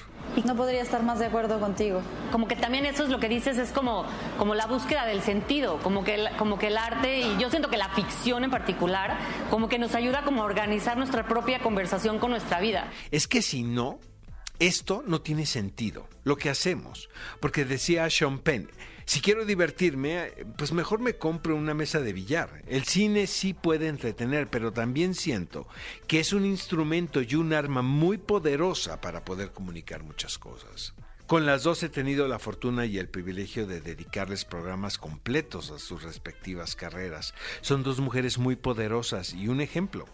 No 0.46 0.56
podría 0.56 0.80
estar 0.80 1.02
más 1.02 1.18
de 1.18 1.26
acuerdo 1.26 1.60
contigo. 1.60 2.00
Como 2.32 2.48
que 2.48 2.56
también 2.56 2.86
eso 2.86 3.04
es 3.04 3.10
lo 3.10 3.20
que 3.20 3.28
dices, 3.28 3.58
es 3.58 3.72
como, 3.72 4.06
como 4.38 4.54
la 4.54 4.66
búsqueda 4.66 5.04
del 5.04 5.20
sentido, 5.20 5.78
como 5.82 6.02
que, 6.02 6.14
el, 6.14 6.28
como 6.38 6.58
que 6.58 6.68
el 6.68 6.78
arte, 6.78 7.20
y 7.20 7.36
yo 7.38 7.50
siento 7.50 7.68
que 7.68 7.76
la 7.76 7.90
ficción 7.90 8.44
en 8.44 8.50
particular, 8.50 9.18
como 9.50 9.68
que 9.68 9.78
nos 9.78 9.94
ayuda 9.94 10.24
como 10.24 10.40
a 10.40 10.46
organizar 10.46 10.96
nuestra 10.96 11.26
propia 11.26 11.58
conversación 11.58 12.18
con 12.18 12.30
nuestra 12.30 12.60
vida. 12.60 12.90
Es 13.10 13.28
que 13.28 13.42
si 13.42 13.62
no, 13.62 13.98
esto 14.60 15.02
no 15.06 15.22
tiene 15.22 15.46
sentido, 15.46 16.06
lo 16.22 16.36
que 16.36 16.50
hacemos. 16.50 17.08
Porque 17.40 17.64
decía 17.64 18.08
Sean 18.10 18.38
Penn, 18.38 18.70
si 19.06 19.20
quiero 19.20 19.44
divertirme, 19.44 20.32
pues 20.56 20.72
mejor 20.72 21.00
me 21.00 21.16
compro 21.16 21.56
una 21.56 21.74
mesa 21.74 22.00
de 22.00 22.12
billar. 22.12 22.62
El 22.68 22.84
cine 22.84 23.26
sí 23.26 23.54
puede 23.54 23.88
entretener, 23.88 24.48
pero 24.48 24.72
también 24.72 25.14
siento 25.14 25.66
que 26.06 26.20
es 26.20 26.32
un 26.32 26.44
instrumento 26.44 27.20
y 27.20 27.34
un 27.34 27.52
arma 27.52 27.82
muy 27.82 28.18
poderosa 28.18 29.00
para 29.00 29.24
poder 29.24 29.50
comunicar 29.50 30.04
muchas 30.04 30.38
cosas. 30.38 30.94
Con 31.26 31.46
las 31.46 31.62
dos 31.62 31.82
he 31.82 31.88
tenido 31.88 32.28
la 32.28 32.38
fortuna 32.38 32.86
y 32.86 32.98
el 32.98 33.08
privilegio 33.08 33.66
de 33.66 33.80
dedicarles 33.80 34.44
programas 34.44 34.98
completos 34.98 35.70
a 35.70 35.78
sus 35.78 36.02
respectivas 36.02 36.76
carreras. 36.76 37.34
Son 37.62 37.82
dos 37.82 37.98
mujeres 38.00 38.36
muy 38.36 38.56
poderosas 38.56 39.32
y 39.32 39.48
un 39.48 39.60
ejemplo. 39.60 40.06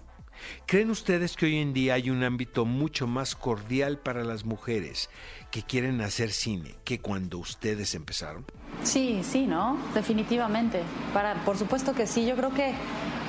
¿Creen 0.66 0.90
ustedes 0.90 1.36
que 1.36 1.46
hoy 1.46 1.56
en 1.56 1.72
día 1.72 1.94
hay 1.94 2.10
un 2.10 2.22
ámbito 2.24 2.64
mucho 2.64 3.06
más 3.06 3.34
cordial 3.34 3.98
para 3.98 4.24
las 4.24 4.44
mujeres 4.44 5.10
que 5.50 5.62
quieren 5.62 6.00
hacer 6.00 6.30
cine 6.30 6.74
que 6.84 7.00
cuando 7.00 7.38
ustedes 7.38 7.94
empezaron? 7.94 8.44
Sí, 8.82 9.20
sí, 9.22 9.46
¿no? 9.46 9.78
Definitivamente. 9.94 10.82
Para, 11.12 11.34
por 11.44 11.56
supuesto 11.56 11.94
que 11.94 12.06
sí. 12.06 12.26
Yo 12.26 12.36
creo 12.36 12.52
que, 12.52 12.72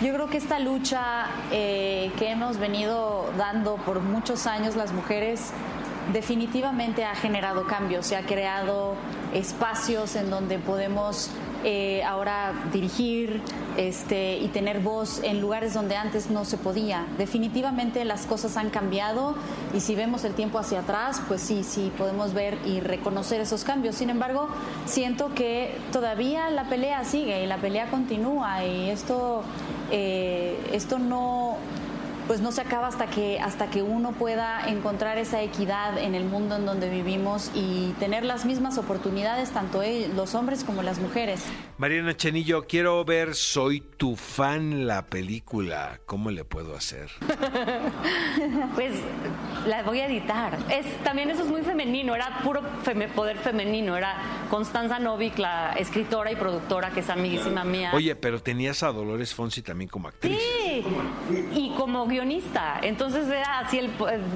yo 0.04 0.14
creo 0.14 0.30
que 0.30 0.38
esta 0.38 0.60
lucha 0.60 1.28
eh, 1.52 2.12
que 2.18 2.30
hemos 2.30 2.58
venido 2.58 3.32
dando 3.38 3.78
por 3.78 4.02
muchos 4.02 4.48
años 4.48 4.76
las 4.76 4.92
mujeres 4.92 5.52
definitivamente 6.14 7.06
ha 7.06 7.16
generado 7.16 7.68
cambios, 7.68 8.06
se 8.06 8.16
ha 8.16 8.26
creado 8.26 8.96
espacios 9.34 10.16
en 10.16 10.30
donde 10.30 10.60
podemos 10.60 11.30
eh, 11.70 12.02
ahora 12.06 12.54
dirigir 12.72 13.42
este, 13.76 14.38
y 14.38 14.48
tener 14.48 14.80
voz 14.80 15.20
en 15.22 15.42
lugares 15.42 15.74
donde 15.74 15.98
antes 15.98 16.30
no 16.30 16.46
se 16.46 16.56
podía. 16.56 17.06
Definitivamente 17.18 18.06
las 18.06 18.26
cosas 18.26 18.56
han 18.56 18.70
cambiado 18.70 19.36
y 19.74 19.82
si 19.82 19.94
vemos 19.94 20.24
el 20.24 20.34
tiempo 20.34 20.60
hacia 20.60 20.80
atrás, 20.80 21.22
pues 21.28 21.42
sí, 21.42 21.66
sí 21.66 21.92
podemos 21.98 22.34
ver 22.34 22.58
y 22.66 22.80
reconocer 22.80 23.42
esos 23.42 23.66
cambios. 23.66 23.96
Sin 23.96 24.10
embargo, 24.10 24.48
siento 24.86 25.34
que 25.36 25.76
todavía 25.92 26.50
la 26.52 26.70
pelea 26.70 27.04
sigue 27.04 27.44
y 27.44 27.48
la 27.48 27.58
pelea 27.58 27.90
continúa 27.90 28.64
y 28.64 28.90
esto, 28.90 29.44
eh, 29.92 30.58
esto 30.72 31.00
no 31.00 31.58
pues 32.28 32.42
no 32.42 32.52
se 32.52 32.62
acaba 32.62 32.88
hasta 32.88 33.08
que, 33.08 33.40
hasta 33.40 33.70
que 33.70 33.82
uno 33.82 34.12
pueda 34.12 34.68
encontrar 34.68 35.18
esa 35.18 35.42
equidad 35.42 35.98
en 35.98 36.14
el 36.14 36.26
mundo 36.26 36.58
en 36.58 36.66
donde 36.66 36.90
vivimos 36.90 37.50
y 37.56 37.94
tener 38.00 38.26
las 38.26 38.46
mismas 38.46 38.78
oportunidades, 38.78 39.52
tanto 39.52 39.82
los 40.16 40.36
hombres 40.36 40.64
como 40.64 40.84
las 40.84 41.00
mujeres. 41.00 41.42
Mariana 41.80 42.18
Chenillo, 42.18 42.66
quiero 42.66 43.06
ver 43.06 43.36
Soy 43.36 43.82
tu 43.82 44.16
fan 44.16 44.88
la 44.88 45.06
película. 45.06 46.00
¿Cómo 46.08 46.32
le 46.32 46.44
puedo 46.44 46.76
hacer? 46.76 47.12
pues 48.76 48.94
la 49.68 49.84
voy 49.84 50.00
a 50.00 50.08
editar. 50.08 50.58
Es, 50.72 50.88
también 51.04 51.30
eso 51.30 51.44
es 51.44 51.50
muy 51.50 51.62
femenino, 51.62 52.16
era 52.16 52.40
puro 52.44 52.64
poder 53.16 53.38
femenino. 53.38 53.96
Era 53.96 54.48
Constanza 54.50 54.98
Novik, 54.98 55.38
la 55.38 55.74
escritora 55.74 56.32
y 56.32 56.36
productora, 56.36 56.90
que 56.90 57.02
es 57.02 57.10
amiguísima 57.12 57.64
mía. 57.64 57.92
Oye, 57.94 58.16
pero 58.16 58.42
tenías 58.42 58.82
a 58.82 58.92
Dolores 58.92 59.36
Fonsi 59.36 59.62
también 59.62 59.88
como 59.88 60.08
actriz. 60.08 60.36
Sí, 60.36 60.84
y 61.54 61.76
como 61.78 62.08
guionista. 62.08 62.80
Entonces 62.82 63.28
era 63.28 63.60
así 63.60 63.78
el, 63.78 63.92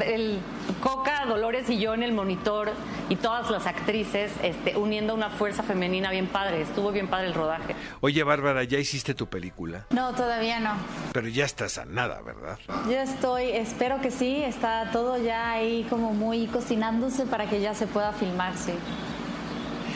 el, 0.06 0.40
Coca, 0.80 1.26
Dolores 1.26 1.68
y 1.72 1.80
yo 1.80 1.96
en 1.96 2.04
el 2.04 2.14
monitor 2.14 2.72
y 3.10 3.16
todas 3.16 3.50
las 3.50 3.66
actrices 3.66 4.32
este, 4.44 4.78
uniendo 4.78 5.16
una 5.16 5.32
fuerza 5.32 5.64
femenina 5.64 6.12
bien 6.12 6.28
padre. 6.28 6.62
Estuvo 6.62 6.92
bien 6.92 7.08
padre 7.08 7.31
el 7.32 7.38
rodaje. 7.38 7.76
Oye, 8.02 8.24
Bárbara, 8.24 8.64
¿ya 8.64 8.78
hiciste 8.78 9.14
tu 9.14 9.28
película? 9.28 9.86
No, 9.90 10.14
todavía 10.14 10.60
no. 10.60 10.76
Pero 11.14 11.28
ya 11.28 11.46
estás 11.46 11.78
a 11.78 11.86
nada, 11.86 12.22
¿verdad? 12.22 12.60
Yo 12.86 12.98
estoy, 13.00 13.52
espero 13.52 14.02
que 14.02 14.12
sí. 14.12 14.44
Está 14.44 14.92
todo 14.92 15.18
ya 15.18 15.52
ahí 15.52 15.86
como 15.90 16.14
muy 16.14 16.48
cocinándose 16.48 17.26
para 17.26 17.50
que 17.50 17.62
ya 17.62 17.74
se 17.74 17.88
pueda 17.88 18.12
filmar, 18.14 18.56
sí. 18.58 18.74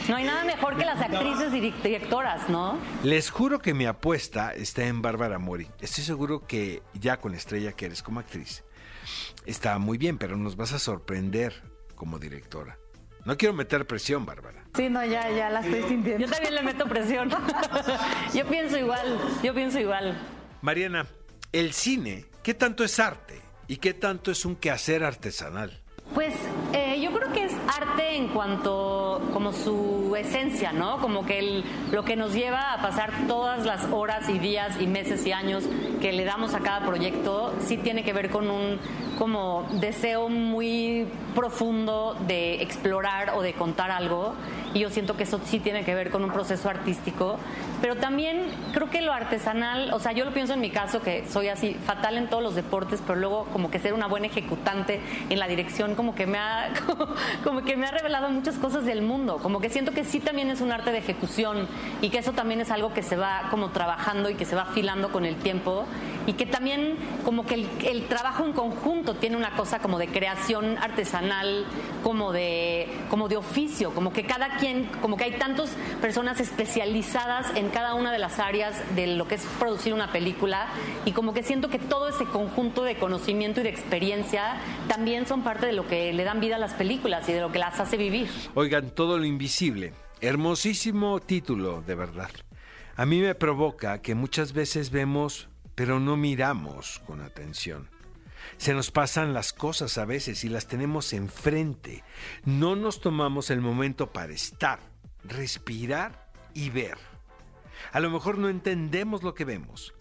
No 0.07 0.15
hay 0.17 0.25
nada 0.25 0.43
mejor 0.43 0.77
que 0.77 0.85
las 0.85 1.01
actrices 1.01 1.51
y 1.53 1.59
directoras, 1.59 2.47
¿no? 2.47 2.77
Les 3.03 3.31
juro 3.31 3.57
que 3.59 3.73
mi 3.73 3.85
apuesta 3.87 4.53
está 4.53 4.85
en 4.85 5.01
Bárbara 5.01 5.39
Mori. 5.39 5.67
Estoy 5.79 6.03
seguro 6.03 6.45
que 6.45 6.83
ya 6.93 7.17
con 7.17 7.33
estrella 7.33 7.71
que 7.71 7.87
eres 7.87 8.03
como 8.03 8.19
actriz, 8.19 8.63
está 9.47 9.79
muy 9.79 9.97
bien, 9.97 10.19
pero 10.19 10.37
nos 10.37 10.55
vas 10.55 10.73
a 10.73 10.79
sorprender 10.79 11.63
como 11.95 12.19
directora. 12.19 12.77
No 13.25 13.35
quiero 13.37 13.55
meter 13.55 13.87
presión, 13.87 14.23
Bárbara. 14.23 14.63
Sí, 14.75 14.87
no, 14.87 15.03
ya, 15.03 15.29
ya 15.31 15.49
la 15.49 15.61
estoy 15.61 15.81
sintiendo. 15.89 16.25
Yo 16.25 16.31
también 16.31 16.53
le 16.53 16.61
meto 16.61 16.85
presión. 16.85 17.29
yo 18.33 18.45
pienso 18.45 18.77
igual, 18.77 19.17
yo 19.43 19.53
pienso 19.53 19.79
igual. 19.79 20.15
Mariana, 20.61 21.07
el 21.51 21.73
cine, 21.73 22.25
¿qué 22.43 22.53
tanto 22.53 22.83
es 22.83 22.99
arte 22.99 23.41
y 23.67 23.77
qué 23.77 23.95
tanto 23.95 24.31
es 24.31 24.45
un 24.45 24.55
quehacer 24.55 25.03
artesanal? 25.03 25.81
Pues 26.13 26.35
eh, 26.71 27.01
yo 27.01 27.11
creo 27.11 27.33
que 27.33 27.45
es 27.45 27.53
arte 27.67 28.15
en 28.15 28.27
cuanto 28.27 29.27
como 29.33 29.51
su 29.53 30.15
esencia, 30.15 30.71
¿no? 30.71 30.99
Como 30.99 31.25
que 31.25 31.63
lo 31.91 32.05
que 32.05 32.15
nos 32.15 32.33
lleva 32.33 32.73
a 32.73 32.81
pasar 32.81 33.11
todas 33.27 33.65
las 33.65 33.85
horas 33.85 34.29
y 34.29 34.37
días 34.37 34.79
y 34.79 34.85
meses 34.85 35.25
y 35.25 35.31
años 35.31 35.63
que 35.99 36.13
le 36.13 36.25
damos 36.25 36.53
a 36.53 36.59
cada 36.59 36.85
proyecto, 36.85 37.55
sí 37.59 37.77
tiene 37.77 38.03
que 38.03 38.13
ver 38.13 38.29
con 38.29 38.51
un 38.51 38.79
como 39.17 39.65
deseo 39.79 40.29
muy 40.29 41.07
profundo 41.33 42.17
de 42.27 42.61
explorar 42.61 43.31
o 43.35 43.41
de 43.41 43.53
contar 43.53 43.91
algo 43.91 44.33
y 44.73 44.79
yo 44.79 44.89
siento 44.89 45.15
que 45.15 45.23
eso 45.23 45.39
sí 45.45 45.59
tiene 45.59 45.85
que 45.85 45.95
ver 45.95 46.11
con 46.11 46.23
un 46.23 46.31
proceso 46.31 46.69
artístico, 46.69 47.37
pero 47.81 47.95
también 47.95 48.43
creo 48.73 48.89
que 48.89 49.01
lo 49.01 49.13
artesanal, 49.13 49.93
o 49.93 49.99
sea, 49.99 50.11
yo 50.11 50.25
lo 50.25 50.33
pienso 50.33 50.53
en 50.53 50.59
mi 50.59 50.69
caso 50.69 51.01
que 51.01 51.25
soy 51.29 51.47
así 51.47 51.75
fatal 51.75 52.17
en 52.17 52.27
todos 52.27 52.43
los 52.43 52.55
deportes, 52.55 53.01
pero 53.07 53.17
luego 53.17 53.45
como 53.53 53.71
que 53.71 53.79
ser 53.79 53.93
una 53.93 54.07
buena 54.07 54.27
ejecutante 54.27 54.99
en 55.29 55.39
la 55.39 55.47
dirección 55.47 55.95
como 55.95 56.13
que 56.13 56.27
me 56.27 56.37
ha 56.37 56.73
como, 57.43 57.61
que 57.63 57.77
me 57.77 57.87
ha 57.87 57.91
revelado 57.91 58.29
muchas 58.29 58.57
cosas 58.57 58.83
del 58.83 59.01
mundo, 59.01 59.37
como 59.41 59.61
que 59.61 59.69
siento 59.69 59.93
que 59.93 60.03
sí 60.03 60.19
también 60.19 60.49
es 60.49 60.59
un 60.59 60.73
arte 60.73 60.91
de 60.91 60.97
ejecución 60.97 61.69
y 62.01 62.09
que 62.09 62.17
eso 62.17 62.33
también 62.33 62.59
es 62.59 62.69
algo 62.69 62.93
que 62.93 63.01
se 63.01 63.15
va 63.15 63.43
como 63.51 63.69
trabajando 63.69 64.29
y 64.29 64.35
que 64.35 64.43
se 64.43 64.57
va 64.57 64.63
afilando 64.63 65.09
con 65.09 65.23
el 65.23 65.37
tiempo 65.37 65.85
y 66.27 66.33
que 66.33 66.45
también 66.45 66.95
como 67.23 67.45
que 67.45 67.67
el, 67.83 68.05
trabajo 68.07 68.45
en 68.45 68.53
conjunto 68.53 69.15
tiene 69.15 69.37
una 69.37 69.55
cosa 69.55 69.79
como 69.79 69.97
de 69.97 70.07
creación 70.07 70.77
artesanal, 70.77 71.65
como 72.03 72.31
de 72.31 72.87
como 73.09 73.27
de 73.27 73.37
oficio, 73.37 73.93
como 73.93 74.13
que 74.13 74.25
cada 74.25 74.57
quien 74.57 74.85
como 75.01 75.17
que 75.17 75.25
hay 75.25 75.37
tantas 75.37 75.71
personas 76.01 76.39
especializadas 76.39 77.55
en 77.55 77.69
cada 77.69 77.93
una 77.95 78.11
de 78.11 78.19
las 78.19 78.39
áreas 78.39 78.75
de 78.95 79.07
lo 79.07 79.27
que 79.27 79.35
es 79.35 79.45
producir 79.59 79.93
una 79.93 80.11
película 80.11 80.67
y 81.05 81.11
como 81.11 81.33
que 81.33 81.43
siento 81.43 81.69
que 81.69 81.79
todo 81.79 82.09
ese 82.09 82.25
conjunto 82.25 82.83
de 82.83 82.97
conocimiento 82.97 83.61
y 83.61 83.63
de 83.63 83.69
experiencia 83.69 84.57
también 84.87 85.27
son 85.27 85.43
parte 85.43 85.65
de 85.65 85.73
lo 85.73 85.87
que 85.87 86.13
le 86.13 86.23
dan 86.23 86.39
vida 86.39 86.55
a 86.55 86.59
las 86.59 86.73
películas 86.73 87.27
y 87.29 87.33
de 87.33 87.41
lo 87.41 87.51
que 87.51 87.59
las 87.59 87.79
hace 87.79 87.97
vivir. 87.97 88.29
Oigan, 88.53 88.89
todo 88.91 89.17
lo 89.17 89.25
invisible. 89.25 89.93
Hermosísimo 90.21 91.19
título, 91.19 91.81
de 91.81 91.95
verdad. 91.95 92.29
A 92.95 93.05
mí 93.05 93.19
me 93.19 93.35
provoca 93.35 94.01
que 94.01 94.15
muchas 94.15 94.53
veces 94.53 94.89
vemos, 94.89 95.49
pero 95.75 95.99
no 95.99 96.17
miramos 96.17 97.01
con 97.05 97.21
atención. 97.21 97.89
Se 98.57 98.73
nos 98.73 98.91
pasan 98.91 99.33
las 99.33 99.53
cosas 99.53 99.97
a 99.97 100.05
veces 100.05 100.43
y 100.43 100.49
las 100.49 100.67
tenemos 100.67 101.13
enfrente. 101.13 102.03
No 102.45 102.75
nos 102.75 103.01
tomamos 103.01 103.49
el 103.49 103.61
momento 103.61 104.11
para 104.11 104.33
estar, 104.33 104.79
respirar 105.23 106.31
y 106.53 106.69
ver. 106.69 106.97
A 107.91 107.99
lo 107.99 108.09
mejor 108.09 108.37
no 108.37 108.49
entendemos 108.49 109.23
lo 109.23 109.33
que 109.33 109.45
vemos, 109.45 109.93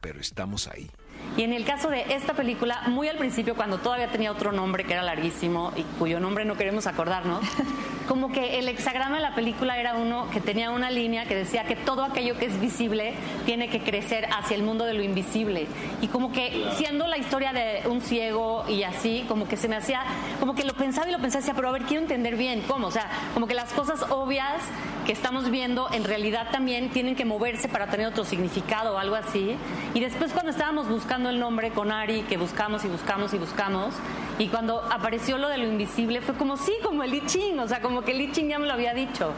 pero 0.00 0.20
estamos 0.20 0.68
ahí. 0.68 0.90
Y 1.36 1.42
en 1.42 1.52
el 1.52 1.64
caso 1.64 1.90
de 1.90 2.14
esta 2.14 2.34
película, 2.34 2.82
muy 2.88 3.08
al 3.08 3.18
principio, 3.18 3.54
cuando 3.54 3.78
todavía 3.78 4.10
tenía 4.10 4.32
otro 4.32 4.52
nombre 4.52 4.84
que 4.84 4.94
era 4.94 5.02
larguísimo 5.02 5.72
y 5.76 5.82
cuyo 5.98 6.20
nombre 6.20 6.44
no 6.44 6.56
queremos 6.56 6.86
acordarnos, 6.86 7.44
como 8.08 8.32
que 8.32 8.58
el 8.58 8.68
hexagrama 8.68 9.16
de 9.16 9.22
la 9.22 9.34
película 9.34 9.78
era 9.78 9.94
uno 9.94 10.28
que 10.30 10.40
tenía 10.40 10.70
una 10.70 10.90
línea 10.90 11.26
que 11.26 11.34
decía 11.34 11.64
que 11.64 11.76
todo 11.76 12.02
aquello 12.02 12.38
que 12.38 12.46
es 12.46 12.58
visible 12.58 13.12
tiene 13.44 13.68
que 13.68 13.80
crecer 13.80 14.26
hacia 14.32 14.56
el 14.56 14.62
mundo 14.62 14.86
de 14.86 14.94
lo 14.94 15.02
invisible. 15.02 15.66
Y 16.00 16.08
como 16.08 16.32
que 16.32 16.70
siendo 16.76 17.06
la 17.06 17.18
historia 17.18 17.52
de 17.52 17.82
un 17.86 18.00
ciego 18.00 18.64
y 18.66 18.82
así, 18.82 19.26
como 19.28 19.46
que 19.46 19.58
se 19.58 19.68
me 19.68 19.76
hacía, 19.76 20.02
como 20.40 20.54
que 20.54 20.64
lo 20.64 20.72
pensaba 20.72 21.08
y 21.08 21.12
lo 21.12 21.18
pensaba, 21.18 21.40
decía, 21.40 21.54
pero 21.54 21.68
a 21.68 21.72
ver, 21.72 21.82
quiero 21.82 22.02
entender 22.02 22.36
bien 22.36 22.62
cómo. 22.62 22.86
O 22.86 22.90
sea, 22.90 23.10
como 23.34 23.46
que 23.46 23.54
las 23.54 23.72
cosas 23.74 24.02
obvias 24.10 24.62
que 25.04 25.12
estamos 25.12 25.50
viendo 25.50 25.88
en 25.92 26.04
realidad 26.04 26.48
también 26.50 26.88
tienen 26.90 27.14
que 27.14 27.26
moverse 27.26 27.68
para 27.68 27.88
tener 27.88 28.06
otro 28.06 28.24
significado 28.24 28.94
o 28.94 28.98
algo 28.98 29.16
así. 29.16 29.56
Y 29.92 30.00
después 30.00 30.32
cuando 30.32 30.50
estábamos 30.50 30.88
buscando 30.88 31.28
el 31.28 31.38
nombre 31.38 31.70
con 31.70 31.92
Ari, 31.92 32.22
que 32.22 32.38
buscamos 32.38 32.84
y 32.84 32.88
buscamos 32.88 33.34
y 33.34 33.38
buscamos, 33.38 33.94
Y 34.38 34.48
cuando 34.48 34.80
apareció 34.82 35.36
lo 35.36 35.48
de 35.48 35.58
lo 35.58 35.66
invisible 35.66 36.20
fue 36.20 36.36
como, 36.36 36.56
sí, 36.56 36.72
como 36.82 37.02
el 37.02 37.12
I 37.12 37.26
Ching, 37.26 37.58
o 37.58 37.66
sea, 37.66 37.80
como 37.80 38.02
que 38.02 38.12
el 38.12 38.20
I 38.20 38.32
Ching 38.32 38.48
ya 38.48 38.58
me 38.58 38.66
lo 38.66 38.72
había 38.72 38.94
dicho. 38.94 39.32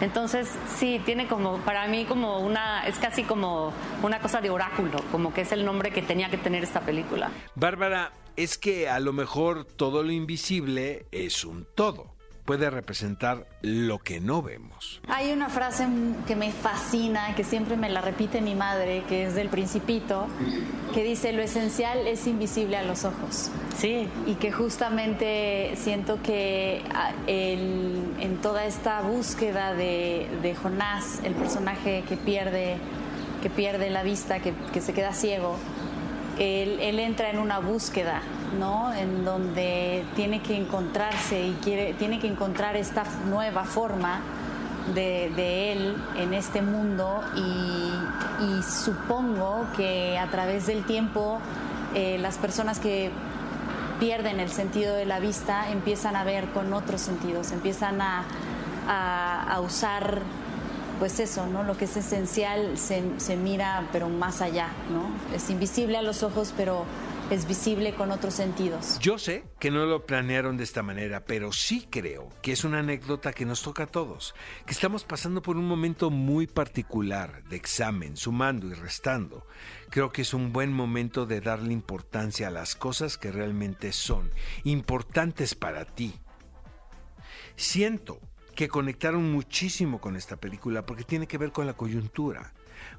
Entonces, 0.00 0.48
sí, 0.76 1.00
tiene 1.04 1.26
como, 1.26 1.58
para 1.58 1.88
mí 1.88 2.04
como 2.04 2.38
una, 2.40 2.86
es 2.86 2.98
casi 2.98 3.24
como 3.24 3.72
una 4.02 4.20
cosa 4.20 4.40
de 4.40 4.50
oráculo, 4.50 4.98
como 5.10 5.32
que 5.34 5.40
es 5.40 5.52
el 5.52 5.64
nombre 5.64 5.90
que 5.90 6.02
tenía 6.02 6.30
que 6.30 6.38
tener 6.38 6.62
esta 6.62 6.80
película. 6.80 7.30
Bárbara, 7.54 8.12
es 8.36 8.56
que 8.56 8.88
a 8.88 9.00
lo 9.00 9.12
mejor 9.12 9.64
todo 9.64 10.02
lo 10.02 10.12
invisible 10.12 11.06
es 11.10 11.44
un 11.44 11.66
todo 11.74 12.15
puede 12.46 12.70
representar 12.70 13.44
lo 13.60 13.98
que 13.98 14.20
no 14.20 14.40
vemos. 14.40 15.00
Hay 15.08 15.32
una 15.32 15.48
frase 15.48 15.86
que 16.26 16.36
me 16.36 16.52
fascina, 16.52 17.34
que 17.34 17.44
siempre 17.44 17.76
me 17.76 17.90
la 17.90 18.00
repite 18.00 18.40
mi 18.40 18.54
madre, 18.54 19.02
que 19.08 19.26
es 19.26 19.34
del 19.34 19.48
principito, 19.48 20.28
que 20.94 21.02
dice, 21.02 21.32
lo 21.32 21.42
esencial 21.42 22.06
es 22.06 22.26
invisible 22.26 22.76
a 22.76 22.84
los 22.84 23.04
ojos. 23.04 23.50
Sí. 23.76 24.08
Y 24.26 24.36
que 24.36 24.52
justamente 24.52 25.74
siento 25.76 26.22
que 26.22 26.82
ah, 26.94 27.12
en 27.26 28.38
toda 28.40 28.64
esta 28.64 29.02
búsqueda 29.02 29.74
de, 29.74 30.56
Jonás, 30.62 31.20
el 31.24 31.34
personaje 31.34 32.04
que 32.08 32.16
pierde, 32.16 32.76
que 33.42 33.50
pierde 33.50 33.90
la 33.90 34.04
vista, 34.04 34.38
que, 34.38 34.80
se 34.80 34.94
queda 34.94 35.12
ciego, 35.12 35.56
él, 36.38 36.78
él 36.80 37.00
entra 37.00 37.30
en 37.30 37.40
una 37.40 37.58
búsqueda 37.58 38.22
¿no? 38.58 38.92
En 38.92 39.24
donde 39.24 40.04
tiene 40.14 40.40
que 40.40 40.56
encontrarse 40.56 41.46
y 41.46 41.52
quiere, 41.62 41.94
tiene 41.94 42.18
que 42.18 42.26
encontrar 42.26 42.76
esta 42.76 43.04
nueva 43.28 43.64
forma 43.64 44.20
de, 44.94 45.72
él 45.72 45.96
en 46.16 46.34
este 46.34 46.62
mundo 46.62 47.22
y, 47.34 48.62
supongo 48.62 49.66
que 49.76 50.18
a 50.18 50.30
través 50.30 50.66
del 50.66 50.84
tiempo 50.84 51.38
eh, 51.94 52.18
las 52.18 52.36
personas 52.36 52.78
que 52.78 53.10
pierden 53.98 54.40
el 54.40 54.50
sentido 54.50 54.94
de 54.94 55.06
la 55.06 55.20
vista 55.20 55.70
empiezan 55.70 56.16
a 56.16 56.24
ver 56.24 56.46
con 56.50 56.72
otros 56.72 57.00
sentidos, 57.00 57.52
empiezan 57.52 58.00
a, 58.00 58.24
a, 58.88 59.60
usar 59.60 60.20
pues 60.98 61.18
eso, 61.20 61.46
¿no? 61.46 61.62
Lo 61.62 61.76
que 61.76 61.86
es 61.86 61.96
esencial 61.96 62.76
se, 62.78 63.02
se, 63.18 63.36
mira 63.36 63.84
pero 63.92 64.08
más 64.08 64.40
allá, 64.40 64.68
¿no? 64.90 65.34
Es 65.34 65.50
invisible 65.50 65.98
a 65.98 66.02
los 66.02 66.22
ojos, 66.22 66.52
pero 66.56 66.84
es 67.30 67.48
visible 67.48 67.92
con 67.94 68.10
otros 68.10 68.34
sentidos. 68.34 68.98
Yo 69.00 69.18
sé 69.18 69.44
que 69.58 69.70
no 69.70 69.84
lo 69.86 70.06
planearon 70.06 70.56
de 70.56 70.64
esta 70.64 70.82
manera, 70.82 71.24
pero 71.24 71.52
sí 71.52 71.86
creo 71.90 72.28
que 72.42 72.52
es 72.52 72.64
una 72.64 72.78
anécdota 72.80 73.32
que 73.32 73.44
nos 73.44 73.62
toca 73.62 73.84
a 73.84 73.86
todos, 73.86 74.34
que 74.64 74.72
estamos 74.72 75.04
pasando 75.04 75.42
por 75.42 75.56
un 75.56 75.66
momento 75.66 76.10
muy 76.10 76.46
particular 76.46 77.42
de 77.44 77.56
examen, 77.56 78.16
sumando 78.16 78.68
y 78.68 78.74
restando. 78.74 79.46
Creo 79.90 80.12
que 80.12 80.22
es 80.22 80.34
un 80.34 80.52
buen 80.52 80.72
momento 80.72 81.26
de 81.26 81.40
darle 81.40 81.72
importancia 81.72 82.48
a 82.48 82.52
las 82.52 82.76
cosas 82.76 83.18
que 83.18 83.32
realmente 83.32 83.92
son 83.92 84.30
importantes 84.64 85.54
para 85.54 85.84
ti. 85.84 86.14
Siento 87.56 88.20
que 88.56 88.68
conectaron 88.68 89.30
muchísimo 89.30 90.00
con 90.00 90.16
esta 90.16 90.36
película 90.36 90.84
porque 90.84 91.04
tiene 91.04 91.28
que 91.28 91.38
ver 91.38 91.52
con 91.52 91.66
la 91.66 91.74
coyuntura 91.74 92.52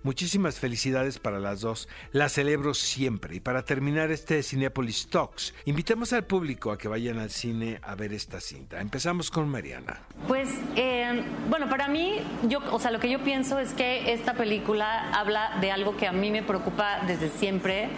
Muchísimas 0.03 0.59
felicidades 0.59 1.19
para 1.19 1.39
las 1.39 1.61
dos. 1.61 1.89
Las 2.11 2.33
celebro 2.33 2.73
siempre. 2.73 3.35
Y 3.35 3.39
para 3.39 3.63
terminar 3.63 4.11
este 4.11 4.43
Cinepolis 4.43 5.09
Talks, 5.09 5.53
invitamos 5.65 6.13
al 6.13 6.25
público 6.25 6.71
a 6.71 6.77
que 6.77 6.87
vayan 6.87 7.19
al 7.19 7.29
cine 7.29 7.79
a 7.81 7.95
ver 7.95 8.13
esta 8.13 8.39
cinta. 8.39 8.79
Empezamos 8.79 9.31
con 9.31 9.49
Mariana. 9.49 9.99
Pues, 10.27 10.49
eh, 10.75 11.23
bueno, 11.49 11.69
para 11.69 11.87
mí, 11.87 12.19
yo, 12.47 12.59
o 12.71 12.79
sea, 12.79 12.91
lo 12.91 12.99
que 12.99 13.09
yo 13.09 13.23
pienso 13.23 13.59
es 13.59 13.73
que 13.73 14.13
esta 14.13 14.33
película 14.33 15.11
habla 15.11 15.57
de 15.61 15.71
algo 15.71 15.97
que 15.97 16.07
a 16.07 16.11
mí 16.11 16.31
me 16.31 16.43
preocupa 16.43 17.03
desde 17.05 17.29
siempre 17.29 17.89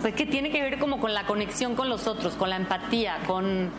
pues 0.00 0.14
que 0.14 0.26
tiene 0.26 0.50
que 0.50 0.62
ver 0.62 0.78
como 0.78 1.00
con 1.00 1.14
la 1.14 1.24
conexión 1.24 1.74
con 1.74 1.88
los 1.88 2.06
otros, 2.06 2.34
con 2.34 2.50
la 2.50 2.56
empatía, 2.56 3.18
con 3.26 3.70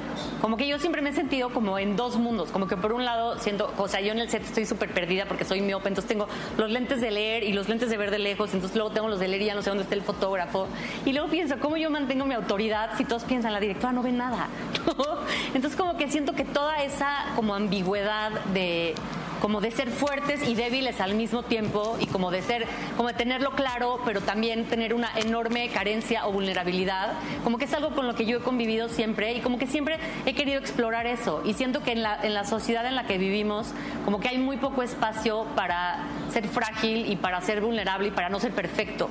como 0.41 0.57
que 0.57 0.67
yo 0.67 0.79
siempre 0.79 1.01
me 1.01 1.09
he 1.09 1.13
sentido 1.13 1.49
como 1.49 1.79
en 1.79 1.95
dos 1.95 2.17
mundos, 2.17 2.51
como 2.51 2.67
que 2.67 2.77
por 2.77 2.93
un 2.93 3.05
lado 3.05 3.37
siento, 3.39 3.73
o 3.77 3.87
sea, 3.87 4.01
yo 4.01 4.11
en 4.11 4.19
el 4.19 4.29
set 4.29 4.43
estoy 4.43 4.65
súper 4.65 4.93
perdida 4.93 5.25
porque 5.25 5.45
soy 5.45 5.61
miope, 5.61 5.87
entonces 5.87 6.09
tengo 6.09 6.27
los 6.57 6.69
lentes 6.69 7.01
de 7.01 7.11
leer 7.11 7.43
y 7.43 7.53
los 7.53 7.69
lentes 7.69 7.89
de 7.89 7.97
ver 7.97 8.11
de 8.11 8.19
lejos, 8.19 8.53
entonces 8.53 8.75
luego 8.75 8.91
tengo 8.91 9.07
los 9.07 9.19
de 9.19 9.27
leer 9.27 9.41
y 9.43 9.45
ya 9.45 9.55
no 9.55 9.61
sé 9.61 9.69
dónde 9.69 9.83
está 9.83 9.95
el 9.95 10.01
fotógrafo, 10.01 10.67
y 11.05 11.13
luego 11.13 11.29
pienso, 11.29 11.59
¿cómo 11.59 11.77
yo 11.77 11.89
mantengo 11.89 12.25
mi 12.25 12.33
autoridad 12.33 12.91
si 12.97 13.05
todos 13.05 13.23
piensan, 13.23 13.53
la 13.53 13.59
directora 13.59 13.93
no 13.93 14.03
ve 14.03 14.11
nada? 14.11 14.47
entonces 15.53 15.77
como 15.77 15.97
que 15.97 16.09
siento 16.09 16.33
que 16.33 16.45
toda 16.45 16.83
esa 16.83 17.25
como 17.35 17.55
ambigüedad 17.55 18.31
de 18.53 18.95
como 19.41 19.61
de 19.61 19.71
ser 19.71 19.89
fuertes 19.89 20.47
y 20.47 20.55
débiles 20.55 20.99
al 21.01 21.15
mismo 21.15 21.43
tiempo 21.43 21.97
y 21.99 22.07
como 22.07 22.31
de 22.31 22.41
ser, 22.41 22.65
como 22.97 23.09
de 23.09 23.13
tenerlo 23.13 23.51
claro, 23.51 23.99
pero 24.05 24.21
también 24.21 24.65
tener 24.65 24.93
una 24.93 25.11
enorme 25.15 25.69
carencia 25.69 26.27
o 26.27 26.31
vulnerabilidad, 26.31 27.13
como 27.43 27.57
que 27.57 27.65
es 27.65 27.73
algo 27.73 27.91
con 27.91 28.07
lo 28.07 28.15
que 28.15 28.25
yo 28.25 28.37
he 28.37 28.41
convivido 28.41 28.89
siempre 28.89 29.33
y 29.33 29.39
como 29.39 29.57
que 29.57 29.67
siempre 29.67 29.97
he 30.25 30.33
querido 30.33 30.59
explorar 30.59 31.07
eso 31.07 31.41
y 31.45 31.53
siento 31.53 31.83
que 31.83 31.91
en 31.91 32.03
la, 32.03 32.19
en 32.21 32.33
la 32.33 32.45
sociedad 32.45 32.85
en 32.85 32.95
la 32.95 33.05
que 33.05 33.17
vivimos, 33.17 33.73
como 34.05 34.19
que 34.19 34.29
hay 34.29 34.37
muy 34.37 34.57
poco 34.57 34.83
espacio 34.83 35.45
para 35.55 36.05
ser 36.31 36.47
frágil 36.47 37.09
y 37.11 37.15
para 37.15 37.41
ser 37.41 37.61
vulnerable 37.61 38.09
y 38.09 38.11
para 38.11 38.29
no 38.29 38.39
ser 38.39 38.51
perfecto. 38.51 39.09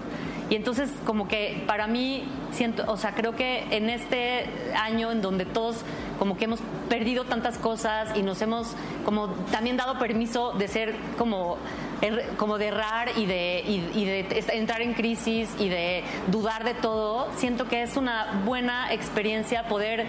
Y 0.50 0.56
entonces 0.56 0.90
como 1.04 1.28
que 1.28 1.62
para 1.66 1.86
mí 1.86 2.24
siento, 2.52 2.84
o 2.86 2.96
sea, 2.96 3.14
creo 3.14 3.36
que 3.36 3.64
en 3.70 3.90
este 3.90 4.46
año 4.74 5.12
en 5.12 5.20
donde 5.20 5.44
todos 5.44 5.76
como 6.18 6.36
que 6.36 6.46
hemos 6.46 6.60
perdido 6.88 7.24
tantas 7.24 7.58
cosas 7.58 8.16
y 8.16 8.22
nos 8.22 8.40
hemos 8.42 8.74
como 9.04 9.28
también 9.52 9.76
dado 9.76 9.98
permiso 9.98 10.52
de 10.52 10.68
ser 10.68 10.94
como 11.16 11.58
er, 12.00 12.30
como 12.36 12.58
de 12.58 12.68
errar 12.68 13.10
y 13.16 13.26
de, 13.26 14.26
entrar 14.52 14.80
en 14.82 14.94
crisis 14.94 15.50
y 15.58 15.68
de 15.68 16.02
dudar 16.28 16.64
de 16.64 16.74
todo, 16.74 17.28
siento 17.36 17.68
que 17.68 17.82
es 17.82 17.96
una 17.96 18.42
buena 18.44 18.92
experiencia 18.92 19.68
poder 19.68 20.06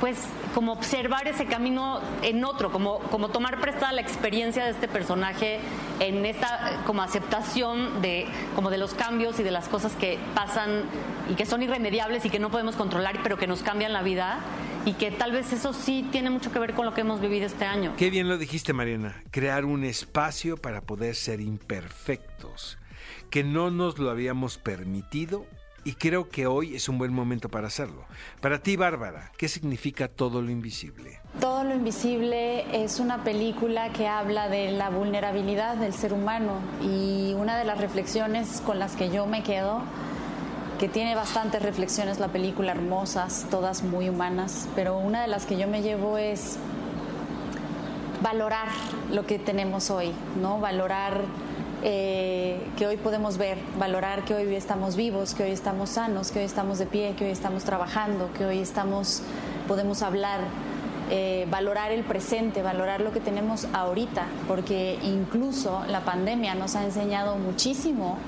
pues 0.00 0.18
como 0.54 0.72
observar 0.72 1.26
ese 1.26 1.46
camino 1.46 2.00
en 2.22 2.44
otro, 2.44 2.70
como, 2.70 2.98
como 2.98 3.28
tomar 3.28 3.60
prestada 3.60 3.92
la 3.92 4.02
experiencia 4.02 4.64
de 4.64 4.70
este 4.70 4.88
personaje 4.88 5.60
en 6.00 6.26
esta 6.26 6.82
como 6.86 7.02
aceptación 7.02 8.02
de 8.02 8.26
como 8.54 8.70
de 8.70 8.78
los 8.78 8.94
cambios 8.94 9.38
y 9.40 9.42
de 9.42 9.50
las 9.50 9.68
cosas 9.68 9.92
que 9.94 10.18
pasan 10.34 10.82
y 11.30 11.34
que 11.34 11.46
son 11.46 11.62
irremediables 11.62 12.24
y 12.24 12.30
que 12.30 12.38
no 12.38 12.50
podemos 12.50 12.76
controlar, 12.76 13.20
pero 13.22 13.36
que 13.36 13.46
nos 13.46 13.62
cambian 13.62 13.92
la 13.92 14.02
vida 14.02 14.40
y 14.84 14.92
que 14.92 15.10
tal 15.10 15.32
vez 15.32 15.52
eso 15.52 15.72
sí 15.72 16.06
tiene 16.12 16.30
mucho 16.30 16.52
que 16.52 16.58
ver 16.58 16.74
con 16.74 16.86
lo 16.86 16.94
que 16.94 17.00
hemos 17.00 17.20
vivido 17.20 17.46
este 17.46 17.64
año. 17.64 17.94
Qué 17.96 18.10
bien 18.10 18.28
lo 18.28 18.38
dijiste, 18.38 18.72
Mariana, 18.72 19.22
crear 19.30 19.64
un 19.64 19.84
espacio 19.84 20.56
para 20.56 20.80
poder 20.80 21.16
ser 21.16 21.40
imperfectos, 21.40 22.78
que 23.30 23.42
no 23.42 23.70
nos 23.70 23.98
lo 23.98 24.10
habíamos 24.10 24.58
permitido 24.58 25.46
y 25.86 25.94
creo 25.94 26.28
que 26.28 26.48
hoy 26.48 26.74
es 26.74 26.88
un 26.88 26.98
buen 26.98 27.12
momento 27.12 27.48
para 27.48 27.68
hacerlo. 27.68 28.02
Para 28.40 28.58
ti, 28.58 28.74
Bárbara, 28.74 29.30
¿qué 29.38 29.46
significa 29.46 30.08
Todo 30.08 30.42
lo 30.42 30.50
Invisible? 30.50 31.20
Todo 31.40 31.62
lo 31.62 31.76
Invisible 31.76 32.84
es 32.84 32.98
una 32.98 33.22
película 33.22 33.92
que 33.92 34.08
habla 34.08 34.48
de 34.48 34.72
la 34.72 34.90
vulnerabilidad 34.90 35.76
del 35.76 35.94
ser 35.94 36.12
humano 36.12 36.54
y 36.82 37.34
una 37.34 37.56
de 37.56 37.64
las 37.64 37.78
reflexiones 37.78 38.60
con 38.66 38.80
las 38.80 38.96
que 38.96 39.10
yo 39.10 39.26
me 39.26 39.44
quedo, 39.44 39.80
que 40.80 40.88
tiene 40.88 41.14
bastantes 41.14 41.62
reflexiones 41.62 42.18
la 42.18 42.28
película, 42.28 42.72
hermosas, 42.72 43.46
todas 43.48 43.84
muy 43.84 44.08
humanas, 44.08 44.68
pero 44.74 44.98
una 44.98 45.22
de 45.22 45.28
las 45.28 45.46
que 45.46 45.56
yo 45.56 45.68
me 45.68 45.82
llevo 45.82 46.18
es 46.18 46.58
valorar 48.24 48.66
lo 49.12 49.24
que 49.24 49.38
tenemos 49.38 49.90
hoy, 49.90 50.10
¿no? 50.42 50.58
Valorar 50.58 51.20
eh, 51.88 52.58
que 52.76 52.84
hoy 52.84 52.96
podemos 52.96 53.38
ver, 53.38 53.58
valorar 53.78 54.24
que 54.24 54.34
hoy 54.34 54.52
estamos 54.56 54.96
vivos, 54.96 55.36
que 55.36 55.44
hoy 55.44 55.52
estamos 55.52 55.90
sanos, 55.90 56.32
que 56.32 56.40
hoy 56.40 56.44
estamos 56.44 56.78
de 56.78 56.86
pie, 56.86 57.14
que 57.16 57.26
hoy 57.26 57.30
estamos 57.30 57.62
trabajando, 57.62 58.28
que 58.36 58.44
hoy 58.44 58.58
estamos, 58.58 59.22
podemos 59.68 60.02
hablar, 60.02 60.40
eh, 61.12 61.46
valorar 61.48 61.92
el 61.92 62.02
presente, 62.02 62.60
valorar 62.60 63.00
lo 63.02 63.12
que 63.12 63.20
tenemos 63.20 63.68
ahorita, 63.72 64.26
porque 64.48 64.98
incluso 65.04 65.84
la 65.86 66.00
pandemia 66.00 66.56
nos 66.56 66.74
ha 66.74 66.82
enseñado 66.82 67.36
muchísimo 67.36 68.18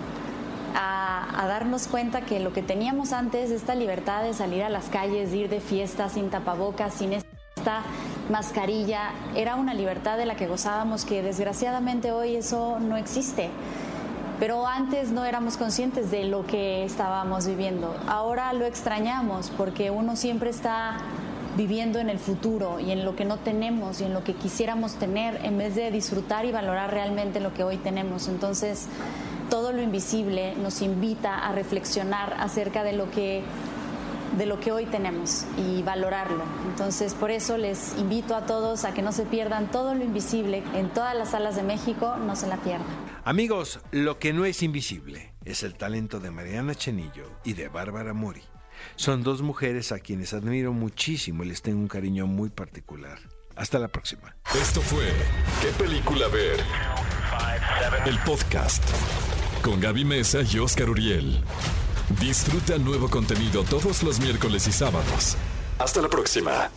a, 0.76 1.44
darnos 1.48 1.88
cuenta 1.88 2.20
que 2.20 2.38
lo 2.38 2.52
que 2.52 2.62
teníamos 2.62 3.12
antes, 3.12 3.50
esta 3.50 3.74
libertad 3.74 4.22
de 4.22 4.34
salir 4.34 4.62
a 4.62 4.68
las 4.68 4.84
calles, 4.84 5.32
de 5.32 5.36
ir 5.36 5.48
de 5.48 5.60
fiesta 5.60 6.08
sin 6.08 6.30
tapabocas, 6.30 6.94
sin 6.94 7.12
esta 7.12 7.82
mascarilla, 8.30 9.10
era 9.34 9.56
una 9.56 9.74
libertad 9.74 10.16
de 10.18 10.26
la 10.26 10.36
que 10.36 10.46
gozábamos 10.46 11.04
que 11.04 11.22
desgraciadamente 11.22 12.12
hoy 12.12 12.36
eso 12.36 12.78
no 12.80 12.96
existe. 12.96 13.50
Pero 14.38 14.66
antes 14.66 15.10
no 15.10 15.24
éramos 15.24 15.56
conscientes 15.56 16.10
de 16.10 16.24
lo 16.24 16.46
que 16.46 16.84
estábamos 16.84 17.46
viviendo. 17.46 17.96
Ahora 18.06 18.52
lo 18.52 18.66
extrañamos 18.66 19.50
porque 19.50 19.90
uno 19.90 20.14
siempre 20.14 20.50
está 20.50 20.98
viviendo 21.56 21.98
en 21.98 22.08
el 22.08 22.20
futuro 22.20 22.78
y 22.78 22.92
en 22.92 23.04
lo 23.04 23.16
que 23.16 23.24
no 23.24 23.38
tenemos 23.38 24.00
y 24.00 24.04
en 24.04 24.14
lo 24.14 24.22
que 24.22 24.34
quisiéramos 24.34 24.94
tener 24.94 25.44
en 25.44 25.58
vez 25.58 25.74
de 25.74 25.90
disfrutar 25.90 26.44
y 26.44 26.52
valorar 26.52 26.92
realmente 26.92 27.40
lo 27.40 27.52
que 27.52 27.64
hoy 27.64 27.78
tenemos. 27.78 28.28
Entonces, 28.28 28.86
todo 29.50 29.72
lo 29.72 29.82
invisible 29.82 30.54
nos 30.54 30.82
invita 30.82 31.36
a 31.36 31.50
reflexionar 31.50 32.36
acerca 32.38 32.84
de 32.84 32.92
lo 32.92 33.10
que 33.10 33.42
de 34.36 34.46
lo 34.46 34.60
que 34.60 34.72
hoy 34.72 34.86
tenemos 34.86 35.44
y 35.56 35.82
valorarlo. 35.82 36.44
Entonces, 36.68 37.14
por 37.14 37.30
eso 37.30 37.56
les 37.56 37.96
invito 37.96 38.34
a 38.34 38.46
todos 38.46 38.84
a 38.84 38.92
que 38.92 39.02
no 39.02 39.12
se 39.12 39.24
pierdan 39.24 39.70
todo 39.70 39.94
lo 39.94 40.04
invisible 40.04 40.62
en 40.74 40.90
todas 40.90 41.16
las 41.16 41.30
salas 41.30 41.56
de 41.56 41.62
México, 41.62 42.16
no 42.16 42.36
se 42.36 42.46
la 42.46 42.56
pierdan. 42.58 42.86
Amigos, 43.24 43.80
lo 43.90 44.18
que 44.18 44.32
no 44.32 44.44
es 44.44 44.62
invisible 44.62 45.32
es 45.44 45.62
el 45.62 45.74
talento 45.74 46.20
de 46.20 46.30
Mariana 46.30 46.74
Chenillo 46.74 47.30
y 47.44 47.54
de 47.54 47.68
Bárbara 47.68 48.12
Mori. 48.12 48.42
Son 48.96 49.22
dos 49.22 49.42
mujeres 49.42 49.92
a 49.92 49.98
quienes 49.98 50.32
admiro 50.34 50.72
muchísimo 50.72 51.42
y 51.44 51.48
les 51.48 51.62
tengo 51.62 51.78
un 51.78 51.88
cariño 51.88 52.26
muy 52.26 52.50
particular. 52.50 53.18
Hasta 53.56 53.78
la 53.78 53.88
próxima. 53.88 54.36
Esto 54.54 54.80
fue 54.80 55.04
¿Qué 55.60 55.68
película 55.82 56.28
ver? 56.28 56.60
El 58.06 58.18
podcast 58.20 58.84
con 59.62 59.80
Gaby 59.80 60.04
Mesa 60.04 60.40
y 60.42 60.58
Oscar 60.58 60.88
Uriel. 60.88 61.42
Disfruta 62.20 62.78
nuevo 62.78 63.08
contenido 63.08 63.64
todos 63.64 64.02
los 64.02 64.18
miércoles 64.18 64.66
y 64.66 64.72
sábados. 64.72 65.36
Hasta 65.78 66.00
la 66.00 66.08
próxima. 66.08 66.70